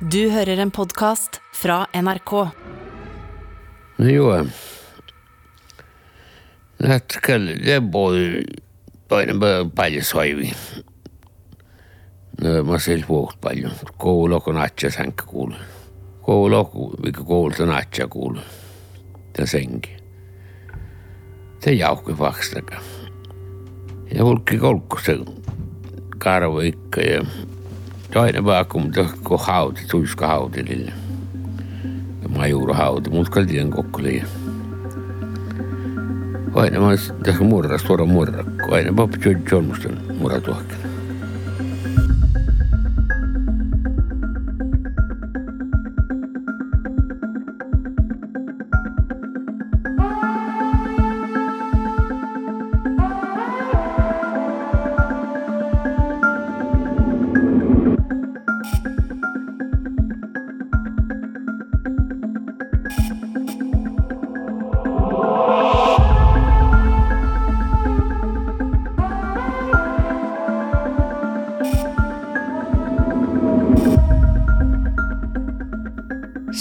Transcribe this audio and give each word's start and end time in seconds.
Du 0.00 0.28
hører 0.28 0.60
en 0.60 0.68
podkast 0.68 1.38
fra 1.56 1.86
NRK. 1.96 2.32
Jo, 4.04 4.26
det 6.76 7.78
был 7.80 8.18
палисайви. 9.08 10.52
ma 12.68 12.76
siis 12.78 13.06
puhust 13.08 13.40
palju, 13.40 13.70
koolok 13.96 14.48
on 14.52 14.60
atja 14.60 14.90
sänk 14.92 15.24
kuul, 15.24 15.56
koolok, 16.26 16.76
ikka 17.08 17.24
koolt 17.24 17.56
Det 17.56 18.02
er 18.02 18.08
kuul, 18.08 18.36
ta 19.32 19.46
sengi. 19.46 19.96
ta 21.60 21.72
jaukki 21.72 22.12
vastaga 22.12 22.78
ja 24.12 24.22
hulki 24.22 24.58
kolkus 24.58 25.08
karva 26.18 26.62
ikka 26.68 27.00
ja 27.00 27.22
toinen 28.16 28.44
vaakku, 28.44 28.78
mutta 28.78 29.04
kun 29.24 29.38
hauti, 29.40 29.80
tuiska 29.90 30.26
hautilille. 30.26 30.92
Ja 32.22 32.28
majuro 32.28 32.74
hauti, 32.74 33.10
mut 33.10 33.28
kaltien 33.28 33.70
kokkuli. 33.70 34.22
Aina 36.54 36.80
mä 36.80 36.86
tässä 37.22 37.44
murras, 37.44 37.82
tuoda 37.82 38.04
murrakko. 38.04 38.74
Aina 38.74 38.92
mä 38.92 39.06
pitää 39.06 39.42
jolmusten 39.52 39.98
muratuokkin. 40.18 40.85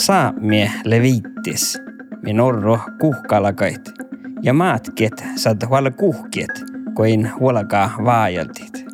Saamie 0.06 0.72
levittis, 0.84 1.82
mi 2.24 2.34
norro 2.34 2.80
kuhkalakait, 3.02 3.92
ja 4.44 4.54
maatket 4.54 5.24
saat 5.36 5.70
huolla 5.70 5.92
kuhkiet, 5.92 6.52
kuin 6.96 7.32
huolakaa 7.40 7.92
vaajaltit. 8.06 8.86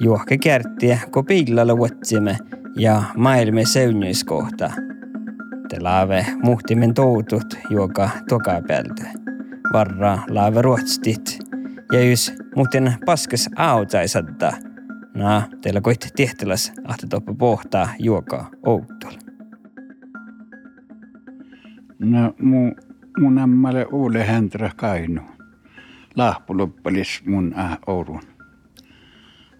Juohke 0.00 0.38
kärttiä, 0.38 0.98
kun 1.12 1.24
piillalla 1.24 1.76
vuotsimme 1.76 2.38
ja 2.76 3.02
maailme 3.16 3.64
seunyiskohta. 3.64 4.70
Te 5.68 5.80
laave 5.80 6.26
muhtimen 6.42 6.94
toutut, 6.94 7.58
joka 7.70 8.10
toka 8.28 8.62
päältä. 8.68 9.04
Varra 9.72 10.18
laave 10.28 10.62
ruotstit, 10.62 11.38
ja 11.92 12.04
jos 12.04 12.32
muuten 12.56 12.94
paskas 13.06 13.50
autaisadda, 13.56 14.52
na, 15.14 15.42
teillä 15.60 15.80
koit 15.80 16.08
tehtäläs 16.16 16.72
ahtetoppa 16.84 17.34
pohtaa 17.34 17.88
juokaa 17.98 18.50
outolla. 18.66 19.27
No 21.98 22.34
mu, 22.38 22.72
mun 23.18 23.38
ammalle 23.38 23.84
Uule 23.84 24.24
Hänträ 24.24 24.70
Kainu. 24.76 25.22
Lahpuloppalis 26.16 27.22
mun 27.26 27.54
äh, 27.58 27.78
Oulun. 27.86 28.22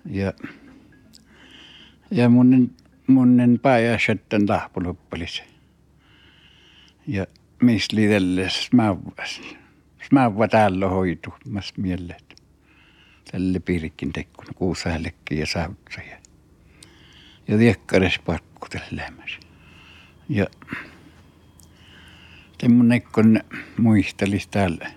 Ja, 0.04 0.32
ja 2.10 2.28
munnen, 2.28 2.70
munnen 3.06 3.58
päijä 3.62 3.98
sitten 4.06 4.48
lahpuloppalis. 4.48 5.42
Ja 7.06 7.26
mis 7.62 7.92
liitelle 7.92 8.48
smävväs. 8.50 9.40
Smävvä 10.08 10.48
täällä 10.48 10.88
hoitu, 10.88 11.34
mas 11.50 11.72
mielet. 11.76 12.42
Tälle 13.30 13.60
piirikin 13.60 14.12
tekkun, 14.12 14.46
kuusäällekin 14.54 15.38
ja 15.38 15.46
sautsa. 15.46 16.00
Ja, 16.10 16.16
ja 17.48 17.58
viekkares 17.58 18.18
pakku 18.18 18.66
tällä 18.70 19.12
Ja 20.28 20.46
Semmoinen 22.60 23.02
kun 23.02 23.40
muistelisi 23.78 24.48
täällä 24.50 24.90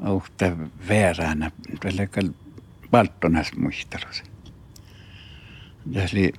ohta 0.00 0.56
vääränä, 0.88 1.50
tällä 1.80 2.06
palttonas 2.90 3.52
muistelussa. 3.56 4.24
Tässä 5.94 6.16
oli, 6.16 6.32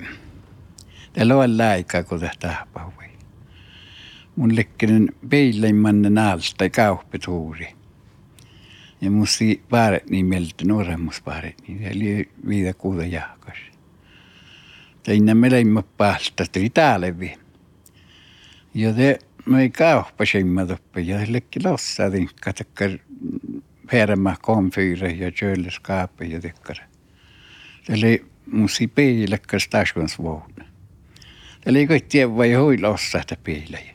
täällä 1.13 1.38
on 1.38 1.62
aikaa, 1.62 2.03
kun 2.03 2.19
tästä 2.19 2.68
pahui. 2.74 3.09
Mun 4.35 4.56
lekkinen 4.56 5.09
peileimannen 5.29 6.18
alsta 6.18 6.69
kauppituuri. 6.69 7.68
Ja 9.01 9.12
musti 9.12 9.63
paaret 9.69 10.09
nimeltä, 10.09 10.66
nuoremmus 10.68 11.22
paaret, 11.22 11.68
niin 11.68 11.84
eli 11.84 12.30
viida 12.47 12.74
kuuda 12.74 13.06
jahkas. 13.06 13.57
Tein 15.03 15.38
meleimmä 15.38 15.84
päästä, 15.97 16.45
tuli 16.51 16.69
täällä 16.69 17.19
vielä. 17.19 17.44
Ja 18.74 18.94
te 18.94 19.19
No 19.45 19.59
ei 19.59 19.69
kauppasimmat 19.69 20.71
uppe 20.71 21.01
ja 21.01 21.17
lekki 21.27 21.59
lossa 21.63 22.11
tinkka 22.11 22.53
tekkar 22.53 22.91
färmä 23.91 24.35
komfyre 24.41 25.11
ja 25.11 25.31
kylskåpet 25.31 26.31
ja 26.31 26.41
tekkar. 26.41 26.77
Eli 27.89 28.25
musi 28.51 28.87
piilekka 28.87 29.59
stationsvogn. 29.59 30.63
Eli 31.65 31.87
kaikki 31.87 32.35
vai 32.37 32.53
hui 32.53 32.77
lossa 32.77 33.19
että 33.19 33.35
piilejä. 33.43 33.93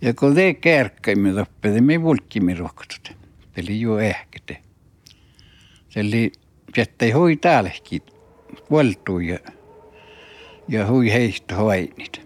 Ja 0.00 0.14
kun 0.14 0.34
te 0.34 0.54
kärkkäimme 0.54 1.42
uppe, 1.42 1.72
te 1.72 1.80
me 1.80 2.02
vulkkimme 2.02 2.54
rohtut. 2.54 3.12
Eli 3.56 3.80
jo 3.80 3.98
ehkete. 3.98 4.62
Eli 5.96 6.32
jättei 6.76 7.10
hui 7.10 7.36
täälläkin 7.36 8.02
vuoltuu 8.70 9.18
ja, 9.18 9.38
ja 10.68 10.86
hui 10.86 11.12
heistä 11.12 11.54
hoinit. 11.54 12.23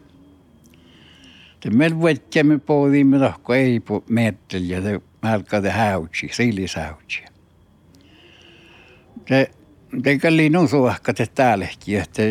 Det 1.63 1.71
med 1.71 1.93
vetkämme 1.93 2.59
på 2.59 2.89
det 2.89 3.05
med 3.05 3.21
dock 3.21 3.51
ei 3.51 3.81
på 3.81 4.03
metel 4.09 4.71
ja 4.71 4.81
det 4.81 5.01
malkade 5.23 5.71
hautsi, 5.71 6.29
siilisautsi. 6.33 7.23
Se 9.29 9.51
te 10.03 10.19
kalli 10.19 10.51
nusuahka 10.51 11.15
te 11.15 11.27
täälläkin, 11.27 11.99
että 11.99 12.23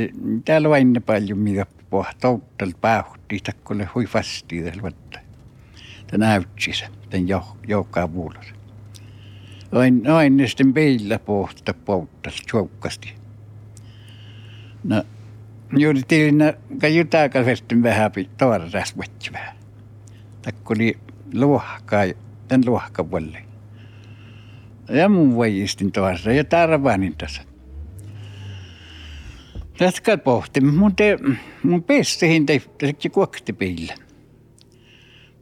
täällä 0.46 0.78
ennen 0.78 1.04
paljon 1.04 1.40
mitä 1.40 1.66
pohtouttel 1.90 2.74
pähti, 2.82 3.40
takkolle 3.44 3.90
hui 3.96 4.06
fasti 4.06 4.64
tällä. 4.64 4.92
Tän 6.08 6.20
näytsi 6.20 6.74
se, 6.74 6.88
tän 7.10 7.28
joukkaa 7.68 8.14
vuolos. 8.14 8.54
Oin, 9.72 10.10
oin 10.10 10.44
sitten 10.48 10.74
peillä 10.74 11.20
pohta 11.20 11.74
pouttal, 11.74 12.32
tjoukkasti. 12.52 13.14
No, 14.84 15.04
Juuri 15.72 16.02
tilinä, 16.08 16.54
kun 16.82 16.96
jutaka 16.96 17.46
vestin 17.46 17.84
vähän 17.84 18.12
toiras 18.38 18.98
vetsi 18.98 19.34
vähän. 19.34 19.58
Takko 20.42 20.74
oli 20.74 20.98
luohkaa, 21.34 22.04
tämän 22.48 22.66
luohka 22.66 23.04
puolelle. 23.04 23.44
Ja 24.90 25.10
mun 25.10 25.36
voijistin 25.36 25.92
toarra 25.92 26.34
ja 26.34 26.44
tarvaanin 26.44 27.16
tässä. 27.18 27.42
Tästä 29.78 30.18
pohti, 30.18 30.62
mun, 30.62 30.96
te, 30.96 31.18
mun 31.64 31.84
pestihin 31.84 32.46
tehtiin 32.46 33.12
kuokti 33.12 33.54
piillä. 33.54 33.94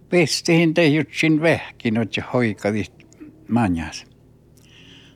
Pestihin 0.10 0.74
tehtiin 0.74 1.42
vähkin, 1.42 1.98
että 1.98 2.24
hoikadit 2.34 2.94
manjas. 3.50 4.06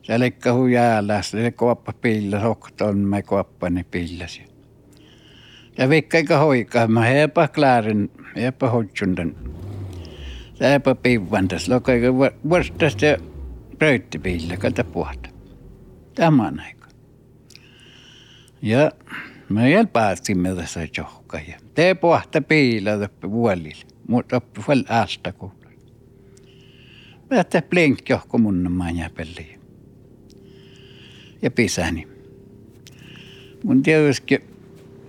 Se 0.02 0.20
lekka 0.20 0.54
huijäällä, 0.54 1.22
se 1.22 1.52
kuoppa 1.52 1.94
piillä, 1.94 2.40
hokton 2.40 2.98
me 2.98 3.24
kuoppani 3.24 3.84
piillasi. 3.84 4.49
Ja 5.80 5.90
vikka 5.90 6.38
hoikaa, 6.38 6.88
mä 6.88 7.02
heipä 7.02 7.48
klaarin, 7.48 8.12
heipä 8.36 8.70
hoitsundan. 8.70 9.36
Heipä 10.62 10.96
piivantas, 10.96 11.70
lokai 11.70 12.02
vuostasta 12.50 13.06
ja 13.06 13.18
pröyttipiillä, 13.78 14.58
kata 14.58 14.84
puhta. 14.84 15.30
Tämän 16.16 16.60
aika. 16.60 16.88
Ja 18.62 18.92
mä 19.50 19.68
jäl 19.68 19.86
pääsimme 19.86 20.56
tässä 20.56 20.88
johka 20.98 21.38
ja 21.48 21.60
te 21.74 21.94
puhta 21.94 22.42
piillä 22.42 22.98
toppi 22.98 23.32
vuolille, 23.32 23.86
mutta 24.08 24.38
oppi 24.38 24.62
vuol 24.68 24.84
aasta 24.90 25.34
kuulla. 25.34 25.70
Mä 27.30 27.44
te 27.44 27.62
blink 27.62 28.10
johko 28.10 28.38
mun 28.38 28.72
manja 28.72 29.10
peliä. 29.10 29.60
Ja 31.42 31.52
pisäni. 31.52 32.08
Mun 33.64 33.84
tietysti 33.84 34.49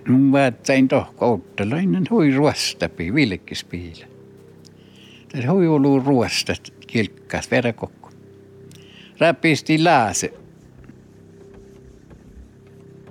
Mun 0.07 0.31
vaattain 0.31 0.87
tohko 0.87 1.31
outtalainen 1.31 2.03
hui 2.09 2.31
ruostapi 2.35 3.13
vilkkispiile. 3.13 4.07
Tässä 5.31 5.51
hui 5.51 5.67
ollut 5.67 6.05
ruosta 6.05 6.53
kilkkaas 6.87 7.51
verakokko. 7.51 8.09
Rapisti 9.19 9.83
laase. 9.83 10.33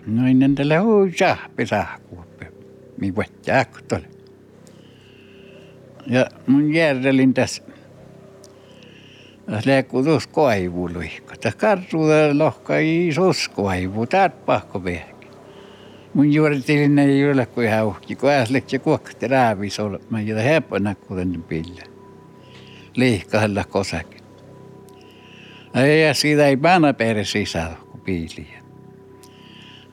No 0.06 0.26
ennen 0.28 0.54
tällä 0.54 0.80
hui 0.80 1.12
sahpi 1.18 1.66
sahkuoppi. 1.66 2.46
Mi 3.00 3.10
võtta 3.10 3.52
äkkutol. 3.60 4.00
Ja 6.06 6.26
mun 6.46 6.74
järjelin 6.74 7.34
tässä. 7.34 7.62
Liikkuu 9.64 10.04
tuossa 10.04 10.30
koivu 10.30 10.88
luikko. 10.94 11.34
Tässä 11.40 11.58
kartuuta 11.58 12.38
lohka 12.38 12.74
isos 12.78 13.48
koivu. 13.48 14.06
Täät 14.06 14.46
pahko 14.46 14.84
vehki. 14.84 15.09
Mun 16.14 16.32
juuritilin 16.32 16.98
ei 16.98 17.30
ole 17.30 17.46
kuin 17.46 17.66
ihan 17.66 17.86
uhki. 17.86 18.16
Kun 18.16 18.30
äsleksi 18.30 18.78
kuokti 18.78 19.28
räävis 19.28 19.80
olla. 19.80 19.98
Mä 20.10 20.20
jätä 20.20 20.42
hepona 20.42 20.94
kuten 20.94 21.44
pille. 21.48 21.82
Liihkahella 22.96 23.64
kosakin. 23.64 24.20
Ja 26.06 26.14
siitä 26.14 26.46
ei 26.46 26.56
päänä 26.56 26.92
perä 26.92 27.24
sisällä 27.24 27.76
kuin 27.90 28.00
piiliä. 28.00 28.62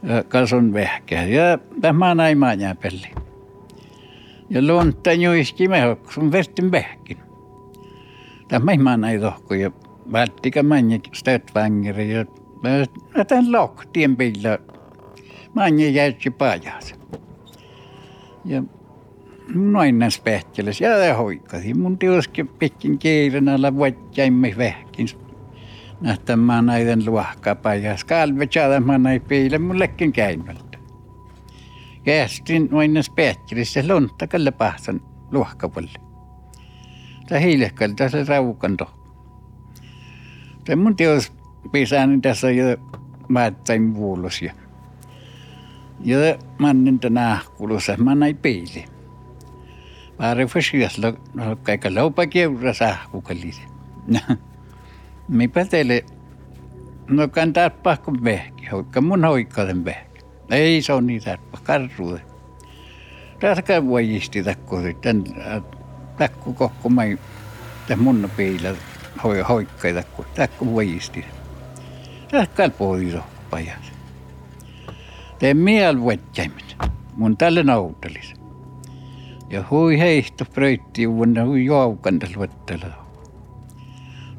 Ja 0.04 0.24
kason 0.24 0.74
vähkää. 0.74 1.26
Ja 1.26 1.60
tämä 1.82 2.16
näin 2.16 2.38
mä 2.38 2.56
pelli. 2.82 3.12
Ja 4.50 4.62
luonta 4.62 5.14
juiski 5.14 5.68
me 5.68 5.98
sun 6.10 6.32
vertin 6.32 6.72
vähkin. 6.72 7.18
Tämä 8.48 8.72
ei 8.72 8.78
mä 8.78 8.98
näin 8.98 9.22
tohku 9.22 9.54
ja 9.54 9.72
välttikä 10.12 10.64
mänjä 10.64 11.00
stötvangeri 11.14 12.14
ja 12.14 12.26
mä 13.16 13.26
tämän 13.26 13.52
lohtien 13.52 14.18
pillä. 14.18 14.60
Mänjä 15.58 15.90
jäytsi 15.90 16.30
pajas. 16.30 16.96
Ja 18.46 18.64
noin 19.56 20.00
näin 20.00 20.12
spehteles 20.12 20.82
ja 20.82 21.16
hoikasi. 21.18 21.74
Mun 21.74 21.98
tiuski 21.98 22.44
pitkin 22.44 23.00
kiiren 23.00 23.50
alla 23.50 23.76
vuottjaimme 23.76 24.56
vähkin 24.58 25.08
nähtämään 26.02 26.66
näiden 26.66 27.06
luohkapajas. 27.06 28.04
Kalvetsaada 28.04 28.80
mä 28.80 28.98
näin 28.98 29.22
piile 29.22 29.58
mullekin 29.58 30.14
käynnöltä. 30.14 30.78
Kästin 32.04 32.68
noin 32.72 33.04
spehtelissä 33.04 33.84
lonttakalle 33.88 34.52
pahsan 34.52 35.02
luohkapalle. 35.32 36.00
Tämä 37.30 37.40
hiilehkalta 37.40 38.10
se 38.10 38.24
raukanto. 38.24 38.92
Se 40.66 40.76
mun 40.76 40.96
tios 40.96 41.34
pisääni 41.72 42.22
tässä 42.22 42.52
jo 42.52 42.78
määttäin 46.06 46.20
vuulos 46.20 46.28
ja 46.28 46.28
ja 46.30 46.38
mä 46.60 46.70
annin 46.70 47.00
tänä 47.00 47.40
kulussa, 47.58 47.98
mä 47.98 48.16
näin 48.16 48.38
piili. 48.38 48.86
Pare 50.18 50.46
fasiasla, 50.46 51.14
no 51.34 51.56
kaikka 51.56 51.90
laupa 51.96 52.28
keura 52.28 52.74
sahkukalisi. 52.74 53.62
Mipä 55.28 55.66
teille, 55.66 56.06
no 57.08 57.28
kantaa 57.28 57.70
pahkon 57.70 58.24
vehki, 58.24 58.66
hoikka 58.66 59.02
mun 59.02 59.26
hoikkaden 59.26 59.86
vehki. 59.86 60.26
Ei 60.52 60.82
se 60.82 60.94
on 60.94 61.08
niitä 61.08 61.38
karruude. 61.64 62.22
Tässä 63.40 63.86
voi 63.88 64.16
isti 64.16 64.44
takku 64.44 64.82
sitten, 64.82 65.24
takku 66.18 66.54
kokko 66.54 66.90
mai, 66.90 67.20
tässä 67.88 68.04
mun 68.04 68.30
piillä 68.38 68.76
hoi, 69.24 69.40
hoikkai 69.40 69.94
takku, 69.94 70.26
takku 70.36 70.74
voi 70.74 70.96
isti. 70.96 71.26
Tässä 72.32 72.52
kalpoo 72.56 72.96
iso 72.96 73.20
pajas. 73.50 73.97
Tee 75.40 75.54
miel 75.54 76.00
vuottaimet, 76.00 76.76
mun 77.16 77.38
tälle 77.38 77.64
nautelis. 77.64 78.34
Ja 79.50 79.64
hui 79.72 80.00
heihto 80.00 80.46
pröytti 80.46 81.10
vuonna 81.10 81.46
hui 81.46 81.66
joukan 81.66 82.20
luettelo 82.36 82.88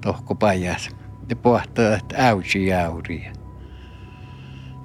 tohko 0.00 0.34
pajas. 0.34 0.90
Te 1.28 1.34
pohtaa, 1.34 1.94
että 1.94 2.28
äysi 2.28 2.66
jauria. 2.66 3.32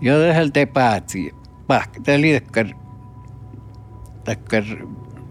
Ja 0.01 0.13
tähän 0.19 0.51
te 0.51 0.65
päätsi. 0.65 1.31
Pahka, 1.67 1.99
te 2.03 2.21
liekkar. 2.21 2.67
Takkar 4.23 4.63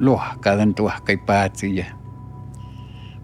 luohkaadan 0.00 0.74
tuohkai 0.74 1.16
päätsi. 1.16 1.76
Ja 1.76 1.84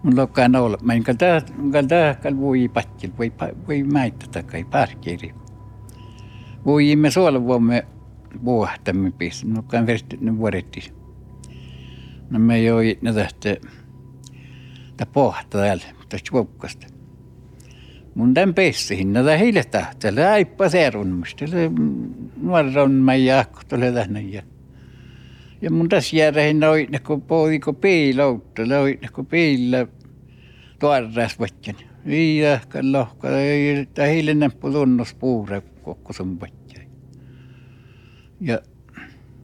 mun 0.03 0.17
lokkaan 0.17 0.55
olla. 0.55 0.77
Mä 0.81 0.93
en 0.93 1.03
kalta, 1.03 1.25
kalta 1.71 2.15
kal 2.23 2.37
voi 2.37 2.67
pattil, 2.67 3.11
voi, 3.17 3.33
voi 3.67 3.83
mäittä 3.83 4.25
takai 4.31 4.63
parkeri. 4.63 5.33
Voi 6.69 6.95
me 6.95 7.11
suola 7.11 7.43
vuomme 7.43 7.85
vuohtamme. 8.45 9.13
Mun 9.43 9.55
lokkaan 9.55 9.87
versti 9.87 10.17
ne 10.21 10.37
vuodetti. 10.37 10.93
No 12.29 12.39
me 12.39 12.61
joi 12.61 12.97
ne 13.01 13.13
tähtä. 13.13 13.57
Tää 14.97 15.07
pohtaa 15.13 15.61
täällä 15.61 15.83
tästä 16.09 16.31
vuokkasta. 16.31 16.87
Mun 18.15 18.33
tämän 18.33 18.53
pessihin, 18.53 19.13
näitä 19.13 19.37
heille 19.37 19.63
tähtää, 19.63 20.31
aippa 20.31 20.69
serunmusta, 20.69 21.45
nuoron 22.41 22.91
mä 22.91 23.15
jaakko 23.15 23.61
tulee 23.69 23.91
tänne 23.91 24.21
ja 24.21 24.41
ja 25.61 25.71
mun 25.71 25.89
tässä 25.89 26.15
järjehin 26.15 26.59
noi, 26.59 26.87
ne 26.89 26.99
kun 26.99 27.21
poiko 27.21 27.73
piiloutta, 27.73 28.65
noi, 28.65 28.99
ne 29.01 29.07
kun 29.13 29.25
piillä 29.25 29.87
tuoreas 30.79 31.39
võtjan. 31.39 31.75
Viidahkan 32.05 32.91
lohka, 32.91 33.29
ei 33.29 33.87
heille 33.97 34.33
näppu 34.33 34.71
tunnus 34.71 35.13
puure 35.13 35.61
kokku 35.81 36.13
sun. 36.13 36.39
Ja 38.41 38.59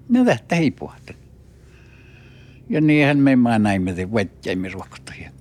ne 0.10 0.26
tähtä 0.26 0.56
ei 0.56 0.72
puhta. 0.72 1.14
Ja 2.70 2.82
niinhän 2.82 3.18
me 3.18 3.36
maa 3.36 3.60
näimme 3.60 3.94
te 3.94 4.06
võtjaimme 4.06 4.72
ruokottajia. 4.74 5.32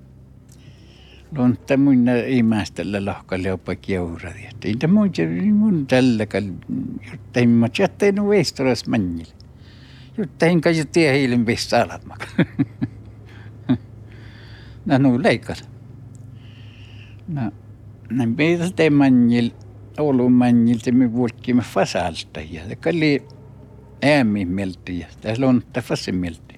Lonta 1.36 1.76
mun 1.76 2.06
imästellä 2.26 3.04
lohkalle 3.04 3.48
jopa 3.48 3.74
kiuradi. 3.74 4.44
Että 4.44 4.68
ei 4.68 4.76
mun, 4.88 5.10
mun 5.54 5.86
tällä 5.86 6.26
kal, 6.26 6.44
jotta 7.10 7.40
ei 7.40 7.46
mä 7.46 7.68
jättäin 7.78 8.28
veistoras 8.28 8.86
mannille. 8.86 9.34
Jotta 10.18 10.46
ei 10.46 10.60
kai 10.60 10.74
tie 10.92 11.18
hiilin 11.18 11.44
pistä 11.44 11.82
alatmak. 11.82 12.26
No, 14.86 14.98
no 14.98 15.22
leikkas. 15.22 15.64
No, 17.28 17.52
näin 18.10 18.36
peitä 18.36 18.70
te 18.76 18.90
mannil, 18.90 19.50
Oulun 19.98 20.32
mannil, 20.32 20.78
te 20.78 20.92
me 20.92 21.12
vuolkimme 21.12 21.62
fasalta. 21.62 22.40
Ja 22.40 22.76
kalli 22.80 23.22
äämi 24.04 24.44
mielti 24.44 24.98
ja 24.98 25.06
tässä 25.20 25.46
on 25.46 25.62
tässä 25.72 26.12
mielti. 26.12 26.54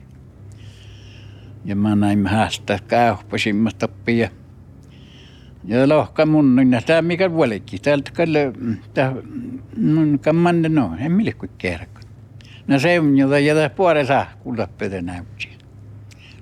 Ja 1.64 1.76
mä 1.76 1.96
näin 1.96 2.26
haastaa 2.26 2.78
kauppasimmasta 2.88 3.86
oppia. 3.86 4.30
Ja 5.64 5.88
lohka 5.88 6.26
mun, 6.26 6.56
niin 6.56 6.82
tämä 6.86 7.02
mikä 7.02 7.32
vuolikki. 7.32 7.78
Täältä 7.78 8.10
kalle, 8.10 8.52
tämä 8.94 9.14
mun 9.76 10.18
kammanne 10.18 10.68
no, 10.68 10.96
en 10.98 11.12
mille 11.12 11.32
kuin 11.32 11.50
kerkko. 11.58 12.00
No 12.66 12.78
se 12.78 13.00
on, 13.00 13.18
jota 13.18 13.38
jätä 13.38 13.70
puore 13.70 14.04
saa 14.04 14.26
kuulla 14.40 14.68
pötä 14.78 15.02
näytsi. 15.02 15.48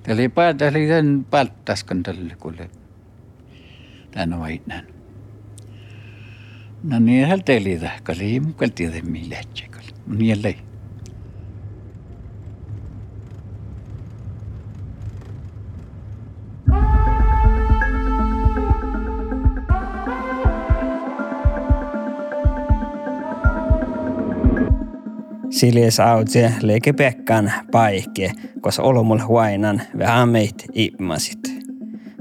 Tämä 0.03 0.15
oli 0.15 0.29
päätä, 0.29 0.69
oli 0.69 0.89
tämän 0.89 1.27
palttaskan 1.31 2.03
tälle 2.03 2.37
kuule. 2.41 2.71
Tän 4.11 4.33
on 4.33 4.41
vainnan. 4.41 4.85
No 6.83 6.99
niin, 6.99 7.27
hän 7.27 7.45
teli 7.45 7.79
tähkäli, 7.79 8.41
mukaan 8.41 8.73
tiedä 8.73 9.03
millä 9.03 9.37
tsekali. 9.55 9.87
Niin 10.07 10.29
jälleen. 10.29 10.74
Siljes 25.65 26.01
autse 26.01 26.53
leike 26.63 26.93
pekkan 26.93 27.53
paikke, 27.73 28.33
kos 28.61 28.79
olomul 28.79 29.19
huainan 29.19 29.83
vähän 29.99 30.29
meit 30.29 30.65
imasit. 30.75 31.39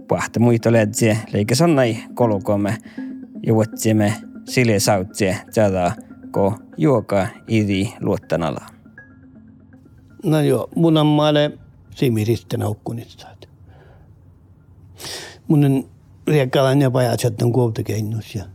Pahte 0.07 0.39
muito 0.39 0.71
ledse 0.71 1.17
leike 1.33 1.55
sonnai 1.55 1.97
kolukomme 2.13 2.77
juotsimme 3.45 4.13
siljes 4.45 4.89
autse 4.89 5.37
tätä 5.55 5.91
ko 6.31 6.53
juoka 6.77 7.27
iri 7.47 7.93
luottanala. 7.99 8.65
No 10.25 10.41
joo, 10.41 10.69
mun 10.75 10.97
on 10.97 11.07
maale 11.07 11.51
simiristen 11.95 12.61
haukkunitsaat. 12.61 13.49
Mun 15.47 15.65
on 15.65 15.83
riekkalan 16.27 16.81
ja 16.81 16.91
pajatset 16.91 17.41
on 17.41 17.53
kuultakeinnus 17.53 18.35
ja 18.35 18.45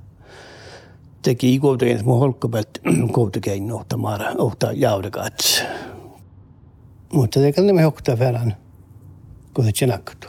teki 1.23 1.55
i 1.55 1.59
Govdegren 1.59 1.99
små 1.99 2.19
holkkapäät 2.19 2.69
Govdegren 3.15 3.73
ohta 3.73 3.97
maara, 3.97 4.31
ohta 4.39 4.73
jaudekaats. 4.73 5.63
Mutta 7.13 7.41
te 7.41 7.53
kallemme 7.53 7.83
hokta 7.83 8.19
väärän, 8.19 8.57
kun 9.55 9.65
se 9.65 9.73
tjenaktu. 9.73 10.29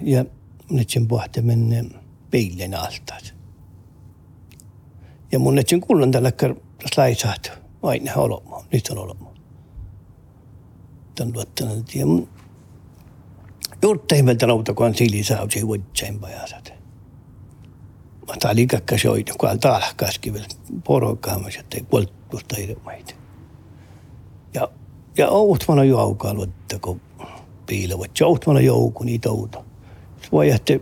ja 0.00 0.24
nyt 0.70 0.90
sen 0.90 1.08
pohti 1.08 1.42
menne 1.42 1.84
peilin 2.30 2.74
altaat. 2.74 3.34
Ja 5.32 5.38
mun 5.38 5.54
nyt 5.54 5.68
sen 5.68 5.80
kuulen 5.80 6.12
tällä 6.12 6.32
slaisaat 6.94 7.52
aina 7.82 8.14
olemaan, 8.14 8.64
nyt 8.72 8.88
on 8.88 8.98
olemaan. 8.98 9.34
Tämän 11.14 11.34
luottanut. 11.34 11.94
Ja 11.94 12.06
mun 12.06 12.28
juurta 13.82 14.14
ihmeltä 14.14 14.48
lautakohan 14.48 14.94
silisausi 14.94 15.66
vuotta 15.66 15.86
sen 15.94 16.20
pajasat. 16.20 16.77
Tämä 18.36 18.52
oli 18.52 18.66
kakka 18.66 18.98
soita, 18.98 19.32
kun 19.38 19.50
on 19.50 19.60
talhkaaskin 19.60 20.32
vielä 20.32 20.46
porokkaamassa, 20.84 21.60
ettei 21.60 21.82
polttusta 21.90 22.56
ilmaita. 22.58 23.14
Ja, 24.54 24.68
ja 25.16 25.28
outmana 25.28 25.84
joukaa 25.84 26.34
luotta, 26.34 26.78
kun 26.78 27.00
piilevat. 27.66 28.10
Ja 28.20 28.26
outmana 28.26 28.60
joukku 28.60 29.04
niitä 29.04 29.30
outo. 29.30 29.64
Voi 30.32 30.48
jättää 30.48 30.76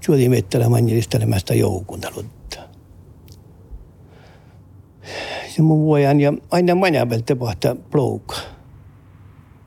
suoli 0.00 0.28
mettällä 0.28 0.68
manjelistelemasta 0.68 1.54
joukun 1.54 2.00
luotta. 2.14 2.56
Ja 5.56 5.62
mun 5.62 5.86
voihan 5.86 6.20
ja 6.20 6.32
aina 6.50 6.74
manjaa 6.74 7.06
pelte 7.06 7.34
pohtaa 7.34 7.76
plouka. 7.90 8.36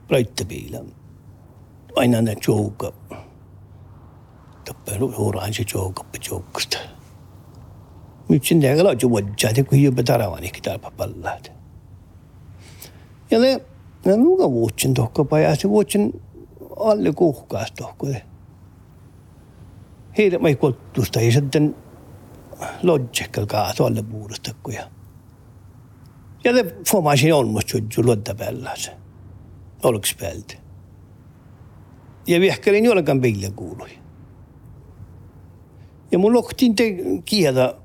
Plöittäpiilä. 0.07 0.79
Aina 1.95 2.21
ne 2.21 2.35
joukaa 2.47 2.91
täällä 8.61 8.89
on 8.89 8.97
juodjaa, 9.01 9.49
että 9.49 9.63
kun 9.63 9.81
jopa 9.81 10.03
taravani 10.03 10.51
kitapa 10.51 10.91
pallaat. 10.91 11.51
Ja 13.31 13.39
ne, 13.39 13.61
ne 14.05 14.17
nuka 14.17 14.51
vuotsin 14.51 14.93
tohkopa 14.93 15.39
ja 15.39 15.55
se 15.55 15.69
vuotsin 15.69 16.21
alle 16.79 17.13
kuhkaas 17.13 17.71
tohko. 17.71 18.07
Heille 20.17 20.37
mai 20.37 20.55
kottusta 20.55 21.21
ja 21.21 21.31
sitten 21.31 21.75
lodjekkal 22.83 23.45
kaas 23.45 23.81
alle 23.81 24.03
puudosta 24.03 24.51
ja 24.73 24.89
ja 26.43 26.53
det 26.53 26.87
får 26.87 27.01
man 27.01 27.17
sin 27.17 27.33
olmos 27.33 27.63
ju 27.73 28.03
luodda 28.03 28.35
päällä 28.35 28.75
se. 28.75 28.91
Olks 29.83 30.15
päältä. 30.15 30.55
Ja 32.27 32.39
vihkelin 32.39 32.85
jollekan 32.85 33.21
pille 33.21 33.51
kuului. 33.51 34.02
Ja 36.13 36.19
mun 36.19 36.33
lohtiin 36.33 36.75
te 36.75 36.83
kielä 37.25 37.75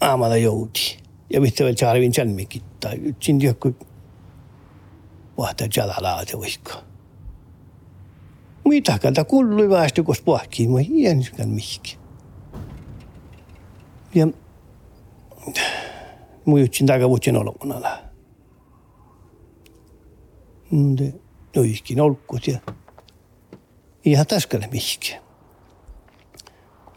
aamalla 0.00 0.36
jouti. 0.36 0.98
Ja 1.30 1.40
mitä 1.40 1.64
vielä 1.64 1.76
charvin 1.76 2.12
chalmikittaa. 2.12 2.92
Yksin 2.92 3.40
joku 3.40 3.76
vahtaa 5.38 5.66
jalalaate 5.76 6.38
vaikka. 6.38 6.82
Mitä 8.64 8.98
kalta 8.98 9.24
kullui 9.24 9.70
väestö, 9.70 10.02
kun 10.02 10.14
pohkiin, 10.24 10.70
mä 10.70 10.78
hienskän 10.78 11.48
mihki. 11.48 11.98
Ja 14.14 14.26
mun 16.44 16.60
yksin 16.60 16.86
takavuotsin 16.86 17.36
olevana. 17.36 17.98
Mutta 20.70 21.04
noiskin 21.56 22.00
olkkut 22.00 22.46
ja 22.46 22.58
ihan 24.04 24.26
taskalle 24.26 24.68
mihki. 24.72 25.16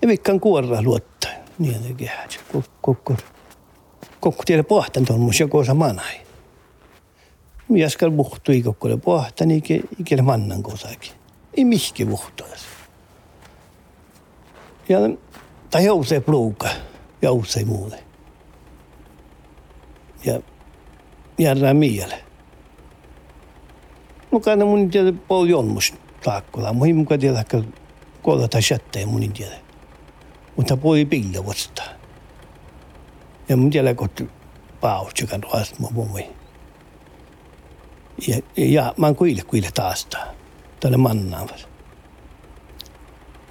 Ja 0.05 0.09
vikkan 0.09 0.39
kuorra 0.39 0.81
luottaa. 0.81 1.31
Niin 1.59 1.83
ne 1.83 1.93
kehät. 1.93 2.39
Kokko, 2.81 3.15
kokko 4.19 4.43
tiedä 4.45 4.63
pohtan 4.63 5.05
tuon 5.05 5.19
mun 5.19 5.33
joko 5.39 5.63
samanai. 5.63 6.21
Miaskal 7.69 8.11
puhtu 8.11 8.51
ei 8.51 8.61
kokko 8.61 8.97
pohtan, 8.97 9.51
ikinä 9.99 10.23
mannan 10.23 10.63
kosakin. 10.63 11.11
Ei 11.57 11.65
mihki 11.65 12.05
puhtaas. 12.05 12.65
Ja 14.89 14.99
tai 15.69 15.85
jousee 15.85 16.19
pluuka, 16.19 16.69
jousee 17.21 17.65
muulle. 17.65 18.03
Ja 20.25 20.39
järjää 21.37 21.73
miele. 21.73 22.23
Mukana 24.31 24.65
mun 24.65 24.89
tiedä 24.89 25.13
pol 25.27 25.45
jonmus 25.45 25.93
taakkola. 26.23 26.73
Mun 26.73 26.95
mukaan 26.95 27.19
tiedä, 27.19 27.39
että 27.39 27.61
kohdata 28.21 28.57
jättää 28.71 29.05
mun 29.05 29.33
tiedä 29.33 29.64
mutta 30.55 30.81
voi 30.81 31.05
pille 31.05 31.45
vasta. 31.45 31.83
Ja 33.49 33.57
mun 33.57 33.69
tiedä, 33.69 33.93
kun 33.93 34.09
paus, 34.81 35.13
joka 35.21 35.39
tuosta 35.39 35.75
mun 35.79 35.93
mummi. 35.93 36.29
Ja, 38.27 38.39
ja 38.57 38.93
mä 38.97 39.05
oon 39.05 39.15
kuille 39.15 39.41
kuille 39.41 39.69
taas 39.73 40.07
tälle 40.79 40.97
mannaavas. 40.97 41.67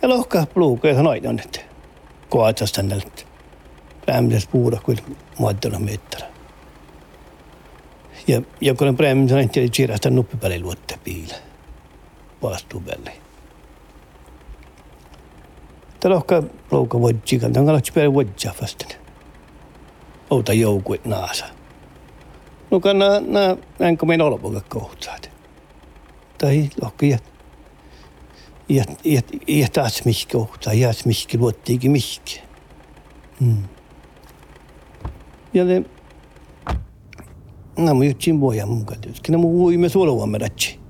Ja 0.03 0.09
lohkaa 0.09 0.47
pluuka 0.47 0.89
ja 0.89 0.95
sanoin, 0.95 1.41
että 1.41 1.61
koetas 2.29 2.73
tänne, 2.73 2.99
päämises 4.07 4.47
puhuda 4.47 4.81
kuin 4.85 4.99
muottona 5.39 5.79
mettara. 5.79 6.27
Ja, 8.27 8.43
ja 8.61 8.75
kun 8.75 8.89
on 8.89 8.97
päämises 8.97 9.29
sanoin, 9.29 9.47
että 9.47 9.77
siirrasta 9.77 10.11
nuppi 10.11 10.37
päälle 10.37 10.59
luotte 10.59 10.99
piile. 11.05 11.35
Vastuun 12.43 12.85
päälle. 12.85 13.24
Talohka 16.05 16.43
louka 16.71 17.01
vodjikan, 17.01 17.53
tämän 17.53 17.67
kalahti 17.67 17.93
päälle 17.93 18.15
vodja 18.15 18.55
vastaan. 18.63 18.93
Outa 20.31 20.53
joukuit 20.53 21.05
naasa. 21.05 21.47
No 22.71 22.81
kanna 22.81 23.21
na 23.21 23.57
enkä 23.81 24.07
meidän 24.07 24.27
olpoka 24.27 24.61
kohtaat. 24.69 25.31
Tai 26.39 26.69
lohka 26.83 27.07
jät. 27.07 27.33
Jät, 28.69 28.89
jät, 29.05 29.27
jät 29.49 29.73
taas 29.73 30.05
mihki 30.05 30.33
kohtaa, 30.33 30.73
jät 30.73 31.07
mihki 31.07 31.39
luottiikin 31.39 31.91
mihki. 31.91 32.43
Hmm. 33.41 33.65
Ja 35.55 35.65
ne 35.65 35.85
on 37.91 38.07
jutsin 38.07 38.41
voja 38.41 38.67
mun 38.67 38.87
kanssa. 38.87 39.23
Kyllä 39.23 39.39
mun 39.39 39.59
voimme 39.59 39.89
suolovamme 39.89 40.39
ratsi. 40.39 40.81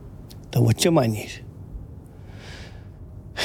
Tämä 0.51 0.67
on 0.67 0.73
se 0.79 0.91
mainis. 0.91 1.44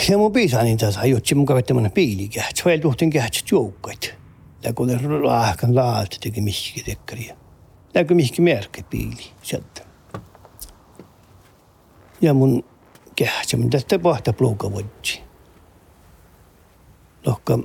ja 0.10 0.18
mu 0.18 0.30
piisa 0.30 0.64
niitä 0.64 0.92
sai 0.92 1.10
jutsin 1.10 1.38
mukava 1.38 1.62
tämmöinen 1.62 1.92
piilikä. 1.92 2.44
Se 2.56 2.64
oli 2.66 2.80
tuhtin 2.80 3.10
kähtsä 3.10 3.46
joukkoit. 3.52 4.16
Ja 4.64 4.74
kun 4.74 4.90
lahkan 5.26 5.76
laalte 5.76 6.18
teki 6.20 6.42
mihki 6.42 6.84
tekkari. 6.84 7.30
Ja 7.94 8.06
kun 8.06 8.16
mihki 8.16 8.42
merkki 8.42 8.84
piili 8.84 9.26
sieltä. 9.42 9.82
Ja 12.22 12.34
mun 12.34 12.64
kähtsä, 13.16 13.58
mitä 13.58 13.70
tästä 13.70 14.00
pohta 14.00 14.34
pluuka 14.34 14.72
vuotsi. 14.72 15.22
Lohka, 17.26 17.60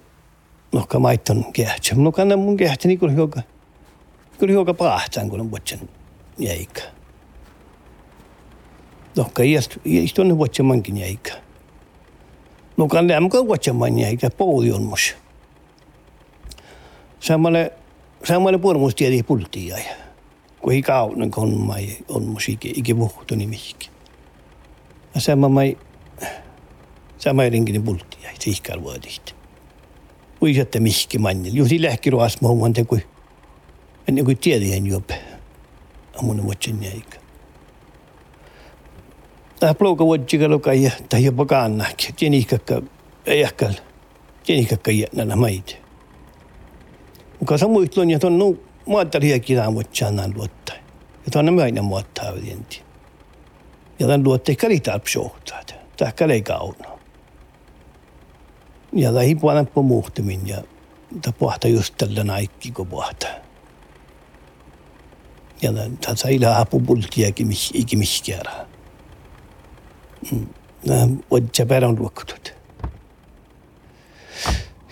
lohka 0.73 0.99
maitton 0.99 1.53
kähtsä. 1.53 1.95
Mun 1.95 2.13
kannan 2.13 2.39
mun 2.39 2.57
kähtsä 2.57 2.89
niin 2.89 2.99
kuin 2.99 3.15
hiukan, 3.15 3.43
kun 4.39 4.49
hiukan 4.49 4.77
pahtaan, 4.77 5.31
kun 5.31 5.41
on 5.41 5.51
vuotsen 5.51 5.89
jäikä. 6.39 6.83
Lohka 9.17 9.43
istun 9.85 10.39
vuotsen 10.39 10.67
mankin 10.67 10.97
jäikä. 10.97 11.44
No 12.77 12.89
kan 12.89 13.09
lämmin 13.09 13.31
kuvatsemaan 13.31 13.99
eikä 13.99 14.31
pouli 14.31 14.73
on 14.73 14.83
mus. 14.83 15.15
Samalle, 17.21 17.73
samalle 18.25 18.59
purmus 18.59 18.95
tiedi 18.95 19.23
pultia 19.23 19.77
kun 20.65 20.73
ei 20.73 20.83
kaunen 20.83 21.31
kun 21.31 21.61
mai 21.61 21.97
on 22.09 22.23
mus 22.27 22.49
ikä, 22.49 22.69
ikä 22.75 22.97
vuhtu 22.97 23.35
niin 23.35 23.49
mihki. 23.49 23.91
Ja 25.15 25.21
sama 25.21 25.49
mai, 25.49 25.79
sama 27.19 27.43
ringin 27.43 27.83
pultia 27.83 28.21
ja 28.23 28.31
ihkään 28.47 28.83
vuodihti. 28.83 29.35
Uisatte 30.43 30.81
mihki 30.81 31.19
mannil. 31.19 31.55
Juuri 31.55 31.83
lähki 31.83 32.11
ruas 32.11 32.41
muun 32.41 32.73
te 32.73 32.85
kuin, 32.85 33.03
ennen 34.09 34.25
kuin 34.25 34.39
tiedi 34.39 34.73
hän 34.73 34.87
jope. 34.87 35.23
Ammun 36.19 36.45
vuotsen 36.45 36.83
eikä. 36.83 37.24
Tämä 39.65 39.75
plouka 39.75 40.05
vuodjika 40.05 40.51
loka 40.51 40.73
ja 40.73 40.91
tai 41.09 41.25
jopa 41.25 41.47
kannakki. 41.47 42.13
Tieni 42.13 42.45
kakka 42.45 42.83
ehkäl. 43.27 43.73
Tieni 44.43 44.67
kakka 44.67 44.91
jännänä 44.91 45.37
maite. 45.37 45.81
Mutta 47.39 47.59
se 47.59 47.67
muistlon 47.67 48.11
ja 48.11 48.19
tuon 48.19 48.39
nu 48.39 48.65
maattari 48.87 49.41
kirjaan 49.41 49.75
vuotsaan 49.75 50.35
luottaa. 50.37 50.77
Ja 51.25 51.31
tuon 51.33 51.49
on 51.49 51.61
aina 51.61 51.83
muottaa 51.83 52.35
vienti. 52.35 52.83
Ja 53.99 54.07
tämän 54.07 54.25
luotte 54.25 54.53
ehkä 54.53 54.69
litarpsjohtaa. 54.69 55.61
Tämä 55.97 56.33
ei 56.33 56.43
kauna. 56.43 56.89
Ja 58.93 59.09
tämä 59.13 59.23
ei 59.23 59.37
på 59.75 59.83
muhtumin 59.83 60.49
ja 60.49 60.63
puhuta 61.39 61.69
just 61.69 61.95
tällä 61.99 62.25
naikki 62.25 62.71
kun 62.71 62.87
puhuta. 62.87 63.27
Ja 65.63 65.73
tämä 65.73 66.17
saa 66.17 66.31
ilaa 66.31 66.61
apu 66.61 66.81
pultiakin 66.81 67.49
ikimiskiärää. 67.75 68.74
والجبارة 71.31 71.87
والوكتود 71.87 72.49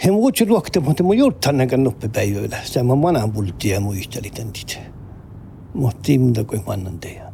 Hem 0.04 0.14
vuotsi 0.14 0.46
luokkamatta 0.46 1.02
mun 1.02 1.18
juuttanne 1.18 1.66
kannuppi 1.66 2.08
päivällä. 2.08 2.56
Tämä 2.74 2.94
manan 2.94 3.32
pultti 3.32 3.68
ja 3.68 3.80
muisteli 3.80 4.30
täntit. 4.30 4.78
Mutta 5.74 6.02
timta 6.02 6.44
kuin 6.44 6.62
mannan 6.66 6.98
teijä. 6.98 7.32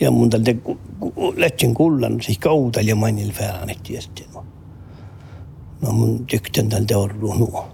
Ja 0.00 0.10
mun 0.10 0.30
tältä 0.30 0.54
lähtsin 1.36 1.74
kullan, 1.74 2.20
siis 2.22 2.38
kautal 2.38 2.86
ja 2.86 2.96
mainil 2.96 3.32
väärän 3.40 3.70
ehtiä 3.70 4.00
sitten. 4.00 4.26
No 5.82 5.92
mun 5.92 6.26
tykkän 6.26 6.68
tältä 6.68 6.98
orruun 6.98 7.38
nuo. 7.38 7.68